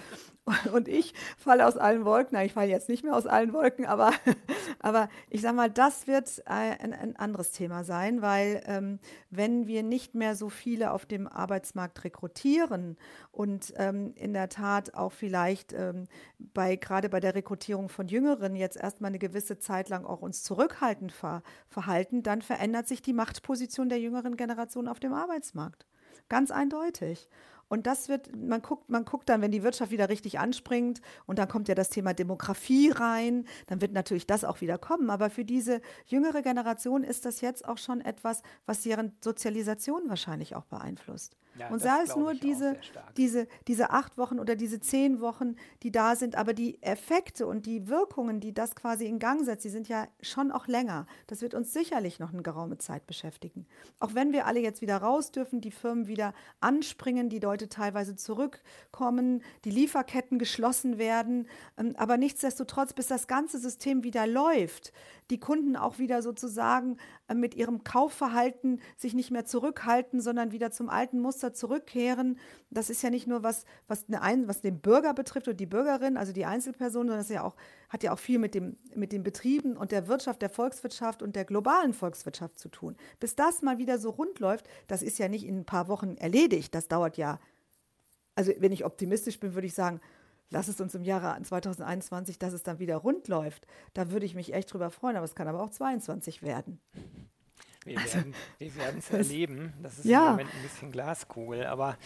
Und 0.73 0.89
ich 0.89 1.15
falle 1.39 1.67
aus 1.67 1.77
allen 1.77 2.05
Wolken, 2.05 2.35
nein, 2.35 2.47
ich 2.47 2.53
falle 2.53 2.69
jetzt 2.69 2.89
nicht 2.89 3.05
mehr 3.05 3.15
aus 3.15 3.27
allen 3.27 3.53
Wolken, 3.53 3.87
aber, 3.87 4.11
aber 4.81 5.09
ich 5.31 5.43
sage 5.43 5.55
mal, 5.55 5.71
das 5.71 6.09
wird 6.09 6.43
ein, 6.47 6.93
ein 6.93 7.17
anderes 7.17 7.53
Thema 7.53 7.85
sein, 7.85 8.21
weil 8.21 8.63
ähm, 8.67 8.99
wenn 9.31 9.69
wir 9.69 9.85
nicht 9.85 10.17
mehr 10.17 10.35
so 10.35 10.49
viele 10.49 10.91
auf 10.91 11.07
dem 11.07 11.29
Arbeitsmarkt 11.29 12.03
rekrutieren 12.03 12.97
und 13.31 13.75
ähm, 13.77 14.13
in 14.17 14.33
der 14.33 14.49
Tat 14.49 14.95
auch 14.95 15.13
vielleicht 15.13 15.73
ähm, 15.73 16.09
bei 16.39 16.75
gerade 16.75 17.09
bei 17.09 17.21
der 17.21 17.35
Rekrutierung 17.37 17.89
von 17.89 18.09
Jüngeren 18.09 18.57
jetzt 18.57 18.77
erstmal 18.77 19.11
eine 19.11 19.19
gewisse 19.19 19.59
Zeit 19.59 19.89
lang 19.89 20.05
auch 20.05 20.23
uns 20.23 20.43
zurückhaltend 20.47 21.13
ver 21.13 21.43
verhalten, 21.69 22.23
dann 22.23 22.41
verändert 22.41 22.89
sich 22.89 23.03
die 23.03 23.13
Machtposition 23.13 23.89
der 23.89 24.01
jüngeren 24.01 24.37
Generation 24.37 24.89
auf 24.89 25.01
dem 25.01 25.13
Arbeitsmarkt. 25.13 25.87
Ganz 26.29 26.51
eindeutig. 26.51 27.29
Und 27.69 27.87
das 27.87 28.09
wird, 28.09 28.35
man 28.37 28.63
guckt, 28.63 28.89
man 28.89 29.05
guckt 29.05 29.29
dann, 29.29 29.43
wenn 29.43 29.51
die 29.51 29.65
Wirtschaft 29.65 29.91
wieder 29.91 30.09
richtig 30.09 30.39
anspringt 30.39 31.01
und 31.27 31.39
dann 31.39 31.49
kommt 31.49 31.67
ja 31.67 31.75
das 31.75 31.91
Thema 31.91 32.15
Demografie 32.15 32.91
rein, 32.91 33.45
dann 33.67 33.81
wird 33.81 33.93
natürlich 33.93 34.27
das 34.27 34.45
auch 34.45 34.61
wieder 34.61 34.79
kommen. 34.79 35.11
Aber 35.11 35.31
für 35.31 35.45
diese 35.45 35.81
jüngere 36.07 36.43
Generation 36.43 37.03
ist 37.03 37.25
das 37.25 37.41
jetzt 37.41 37.67
auch 37.67 37.79
schon 37.79 38.01
etwas, 38.01 38.43
was 38.67 38.83
deren 38.83 39.17
Sozialisation 39.23 40.09
wahrscheinlich 40.09 40.55
auch 40.55 40.65
beeinflusst. 40.65 41.37
Ja, 41.59 41.69
und 41.69 41.81
sei 41.81 42.03
es 42.03 42.17
nur 42.17 42.35
diese, 42.35 42.77
diese, 43.17 43.47
diese 43.67 43.91
acht 43.91 44.19
Wochen 44.19 44.39
oder 44.39 44.57
diese 44.57 44.81
zehn 44.81 45.21
Wochen, 45.21 45.57
die 45.83 45.91
da 45.91 46.17
sind, 46.17 46.37
aber 46.37 46.55
die 46.55 46.83
Effekte 46.83 47.47
und 47.47 47.67
die 47.67 47.89
Wirkungen, 47.89 48.41
die 48.41 48.53
das 48.53 48.77
quasi 48.77 49.07
in 49.07 49.19
Gang 49.19 49.45
setzt, 49.45 49.65
die 49.65 49.71
sind 49.71 49.89
ja 49.89 50.07
schon 50.21 50.51
auch 50.51 50.67
länger. 50.67 51.07
Das 51.27 51.43
wird 51.43 51.55
uns 51.55 51.73
sicherlich 51.73 52.19
noch 52.19 52.33
eine 52.33 52.43
geraume 52.43 52.79
Zeit 52.79 53.07
beschäftigen. 53.07 53.67
Auch 53.99 54.15
wenn 54.15 54.33
wir 54.33 54.47
alle 54.47 54.61
jetzt 54.61 54.83
wieder 54.83 54.99
raus 54.99 55.33
dürfen, 55.33 55.61
die 55.61 55.71
Firmen 55.71 56.07
wieder 56.07 56.35
anspringen, 56.61 57.29
die 57.29 57.41
Leute 57.41 57.69
teilweise 57.69 58.17
zurückkommen, 58.17 59.43
die 59.65 59.71
Lieferketten 59.71 60.39
geschlossen 60.39 60.99
werden. 60.99 61.49
Ähm, 61.79 61.95
aber 61.97 62.17
nichtsdestotrotz, 62.17 62.93
bis 62.93 63.07
das 63.07 63.27
ganze 63.27 63.59
System 63.59 64.03
wieder 64.03 64.27
läuft, 64.27 64.93
die 65.31 65.41
Kunden 65.41 65.77
auch 65.77 65.99
wieder 65.99 66.23
sozusagen 66.23 66.99
äh, 67.29 67.35
mit 67.35 67.55
ihrem 67.55 67.85
Kaufverhalten 67.85 68.81
sich 68.97 69.15
nicht 69.15 69.31
mehr 69.31 69.45
zurückhalten, 69.45 70.21
sondern 70.21 70.53
wieder 70.53 70.71
zum 70.71 70.89
alten 70.89 71.21
Muster 71.21 71.53
zurückkehren. 71.53 72.39
Das 72.71 72.91
ist 72.91 73.03
ja 73.03 73.11
nicht 73.11 73.27
nur 73.27 73.43
was, 73.43 73.65
was, 73.89 74.05
eine, 74.11 74.49
was 74.49 74.61
den 74.61 74.81
Bürger 74.81 75.15
betrifft 75.15 75.49
oder 75.49 75.57
die 75.57 75.67
Bürgerin, 75.67 76.17
also 76.17 76.33
die 76.33 76.45
Einzelperson, 76.45 77.07
sondern 77.07 77.19
das 77.19 77.29
ja 77.29 77.53
hat 77.89 78.03
ja 78.03 78.13
auch 78.13 78.19
viel 78.19 78.39
mit, 78.39 78.55
dem, 78.55 78.77
mit 78.95 79.13
den 79.13 79.23
Betrieben 79.23 79.77
und 79.77 79.93
der 79.93 80.09
Wirtschaft, 80.09 80.43
der 80.43 80.51
Volkswirtschaft 80.51 81.23
und 81.23 81.37
der 81.37 81.45
globalen 81.45 81.93
Volkswirtschaft 81.93 82.59
zu 82.59 82.69
tun. 82.69 82.97
Bis 83.21 83.35
das 83.35 83.63
mal 83.63 83.79
wieder 83.79 83.99
so 83.99 84.11
rund 84.11 84.41
läuft, 84.41 84.69
das 84.87 85.03
ist 85.03 85.19
ja 85.19 85.29
nicht 85.29 85.47
in 85.47 85.61
ein 85.61 85.65
paar 85.65 85.89
Wochen 85.89 86.17
erledigt. 86.17 86.75
Das 86.75 86.89
dauert 86.89 87.17
ja, 87.17 87.39
also 88.35 88.53
wenn 88.59 88.73
ich 88.73 88.85
optimistisch 88.85 89.41
bin, 89.41 89.55
würde 89.55 89.67
ich 89.67 89.75
sagen, 89.75 90.01
lass 90.51 90.69
es 90.69 90.81
uns 90.81 90.95
im 90.95 91.03
Jahre 91.03 91.41
2021, 91.43 92.39
dass 92.39 92.53
es 92.53 92.63
dann 92.63 92.79
wieder 92.79 92.97
rund 92.97 93.29
läuft. 93.29 93.67
Da 93.95 94.11
würde 94.11 94.27
ich 94.27 94.35
mich 94.35 94.55
echt 94.55 94.73
drüber 94.73 94.91
freuen, 94.91 95.17
aber 95.17 95.25
es 95.25 95.35
kann 95.35 95.49
aber 95.49 95.63
auch 95.63 95.71
22 95.71 96.43
werden. 96.43 96.81
Wir 97.87 98.01
also, 98.01 98.19
werden 98.59 98.99
es 98.99 99.11
erleben. 99.11 99.73
Das 99.81 99.99
ist 99.99 100.07
ja. 100.07 100.25
im 100.25 100.31
Moment 100.33 100.51
ein 100.53 100.63
bisschen 100.63 100.91
Glaskugel. 100.91 101.67
Aber 101.67 101.97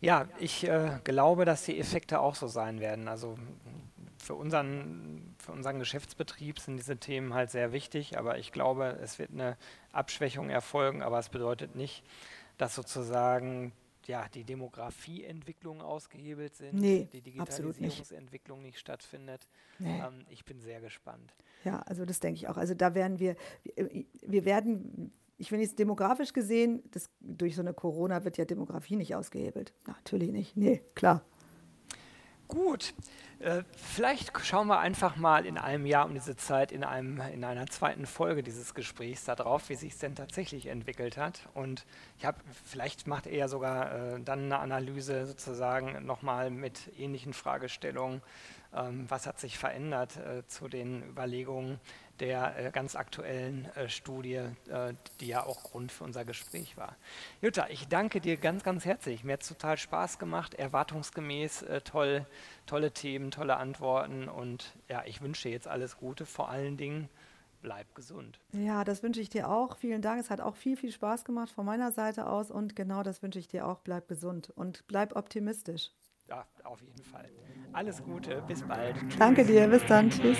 ja, 0.00 0.26
ich 0.40 0.66
äh, 0.66 0.98
glaube, 1.04 1.44
dass 1.44 1.62
die 1.62 1.78
Effekte 1.78 2.18
auch 2.18 2.34
so 2.34 2.48
sein 2.48 2.80
werden. 2.80 3.06
Also 3.06 3.38
für 4.18 4.34
unseren, 4.34 5.36
für 5.38 5.52
unseren 5.52 5.78
Geschäftsbetrieb 5.78 6.58
sind 6.58 6.76
diese 6.76 6.96
Themen 6.96 7.34
halt 7.34 7.52
sehr 7.52 7.72
wichtig. 7.72 8.18
Aber 8.18 8.38
ich 8.38 8.50
glaube, 8.50 8.98
es 9.00 9.20
wird 9.20 9.30
eine 9.30 9.56
Abschwächung 9.92 10.50
erfolgen. 10.50 11.02
Aber 11.02 11.20
es 11.20 11.28
bedeutet 11.28 11.76
nicht, 11.76 12.02
dass 12.56 12.74
sozusagen 12.74 13.72
ja, 14.08 14.26
die 14.28 14.44
Demografieentwicklung 14.44 15.82
ausgehebelt 15.82 16.56
sind, 16.56 16.74
nee, 16.74 17.08
die 17.12 17.20
Digitalisierungsentwicklung 17.20 18.58
nicht. 18.60 18.68
nicht 18.68 18.78
stattfindet. 18.78 19.40
Nee. 19.78 20.00
Ähm, 20.00 20.24
ich 20.30 20.44
bin 20.44 20.60
sehr 20.60 20.80
gespannt. 20.80 21.34
Ja, 21.64 21.80
also 21.80 22.04
das 22.04 22.18
denke 22.18 22.38
ich 22.38 22.48
auch. 22.48 22.56
Also 22.56 22.74
da 22.74 22.94
werden 22.94 23.18
wir, 23.18 23.36
wir 24.26 24.44
werden, 24.44 25.12
ich 25.36 25.50
finde 25.50 25.64
jetzt 25.64 25.78
demografisch 25.78 26.32
gesehen, 26.32 26.82
das, 26.90 27.10
durch 27.20 27.54
so 27.54 27.60
eine 27.60 27.74
Corona 27.74 28.24
wird 28.24 28.38
ja 28.38 28.44
Demografie 28.44 28.96
nicht 28.96 29.14
ausgehebelt. 29.14 29.72
Natürlich 29.86 30.32
nicht. 30.32 30.56
Nee, 30.56 30.82
klar. 30.94 31.22
Gut, 32.48 32.94
äh, 33.40 33.62
vielleicht 33.76 34.32
schauen 34.44 34.68
wir 34.68 34.78
einfach 34.78 35.16
mal 35.16 35.44
in 35.44 35.58
einem 35.58 35.84
Jahr 35.84 36.06
um 36.06 36.14
diese 36.14 36.34
Zeit 36.34 36.72
in, 36.72 36.82
einem, 36.82 37.20
in 37.20 37.44
einer 37.44 37.66
zweiten 37.66 38.06
Folge 38.06 38.42
dieses 38.42 38.72
Gesprächs 38.72 39.26
darauf, 39.26 39.68
wie 39.68 39.74
sich 39.74 39.92
es 39.92 39.98
denn 39.98 40.14
tatsächlich 40.14 40.66
entwickelt 40.66 41.18
hat. 41.18 41.46
Und 41.52 41.84
ich 42.18 42.24
habe, 42.24 42.38
vielleicht 42.64 43.06
macht 43.06 43.26
er 43.26 43.36
ja 43.36 43.48
sogar 43.48 43.92
äh, 43.92 44.20
dann 44.20 44.44
eine 44.46 44.58
Analyse 44.58 45.26
sozusagen 45.26 46.06
nochmal 46.06 46.50
mit 46.50 46.90
ähnlichen 46.98 47.34
Fragestellungen. 47.34 48.22
Ähm, 48.74 49.04
was 49.08 49.26
hat 49.26 49.38
sich 49.38 49.58
verändert 49.58 50.16
äh, 50.16 50.46
zu 50.46 50.68
den 50.68 51.02
Überlegungen 51.02 51.78
der 52.20 52.58
äh, 52.58 52.70
ganz 52.70 52.96
aktuellen 52.96 53.66
äh, 53.74 53.88
Studie, 53.88 54.40
die 55.20 55.26
ja 55.26 55.44
auch 55.44 55.62
Grund 55.62 55.92
für 55.92 56.04
unser 56.04 56.24
Gespräch 56.24 56.76
war. 56.76 56.96
Jutta, 57.40 57.68
ich 57.68 57.88
danke 57.88 58.20
dir 58.20 58.36
ganz, 58.36 58.62
ganz 58.62 58.84
herzlich. 58.84 59.24
Mir 59.24 59.34
hat 59.34 59.42
es 59.42 59.48
total 59.48 59.76
Spaß 59.76 60.18
gemacht, 60.18 60.54
erwartungsgemäß, 60.54 61.64
toll, 61.84 62.26
tolle 62.66 62.92
Themen, 62.92 63.30
tolle 63.30 63.56
Antworten 63.56 64.28
und 64.28 64.74
ja, 64.88 65.02
ich 65.06 65.20
wünsche 65.20 65.48
dir 65.48 65.52
jetzt 65.52 65.68
alles 65.68 65.96
Gute, 65.96 66.26
vor 66.26 66.48
allen 66.48 66.76
Dingen 66.76 67.08
bleib 67.60 67.94
gesund. 67.94 68.40
Ja, 68.52 68.84
das 68.84 69.02
wünsche 69.02 69.20
ich 69.20 69.30
dir 69.30 69.48
auch. 69.48 69.76
Vielen 69.76 70.02
Dank. 70.02 70.20
Es 70.20 70.30
hat 70.30 70.40
auch 70.40 70.56
viel, 70.56 70.76
viel 70.76 70.92
Spaß 70.92 71.24
gemacht 71.24 71.50
von 71.50 71.66
meiner 71.66 71.92
Seite 71.92 72.26
aus 72.26 72.50
und 72.50 72.76
genau 72.76 73.02
das 73.02 73.22
wünsche 73.22 73.38
ich 73.38 73.48
dir 73.48 73.66
auch. 73.66 73.80
Bleib 73.80 74.08
gesund 74.08 74.50
und 74.50 74.84
bleib 74.86 75.16
optimistisch. 75.16 75.90
Ja, 76.28 76.46
auf 76.64 76.80
jeden 76.82 77.02
Fall. 77.02 77.28
Alles 77.72 78.02
Gute, 78.02 78.42
bis 78.46 78.62
bald. 78.62 78.96
Tschüss. 78.96 79.18
Danke 79.18 79.44
dir, 79.44 79.68
bis 79.68 79.84
dann. 79.86 80.10
Tschüss. 80.10 80.38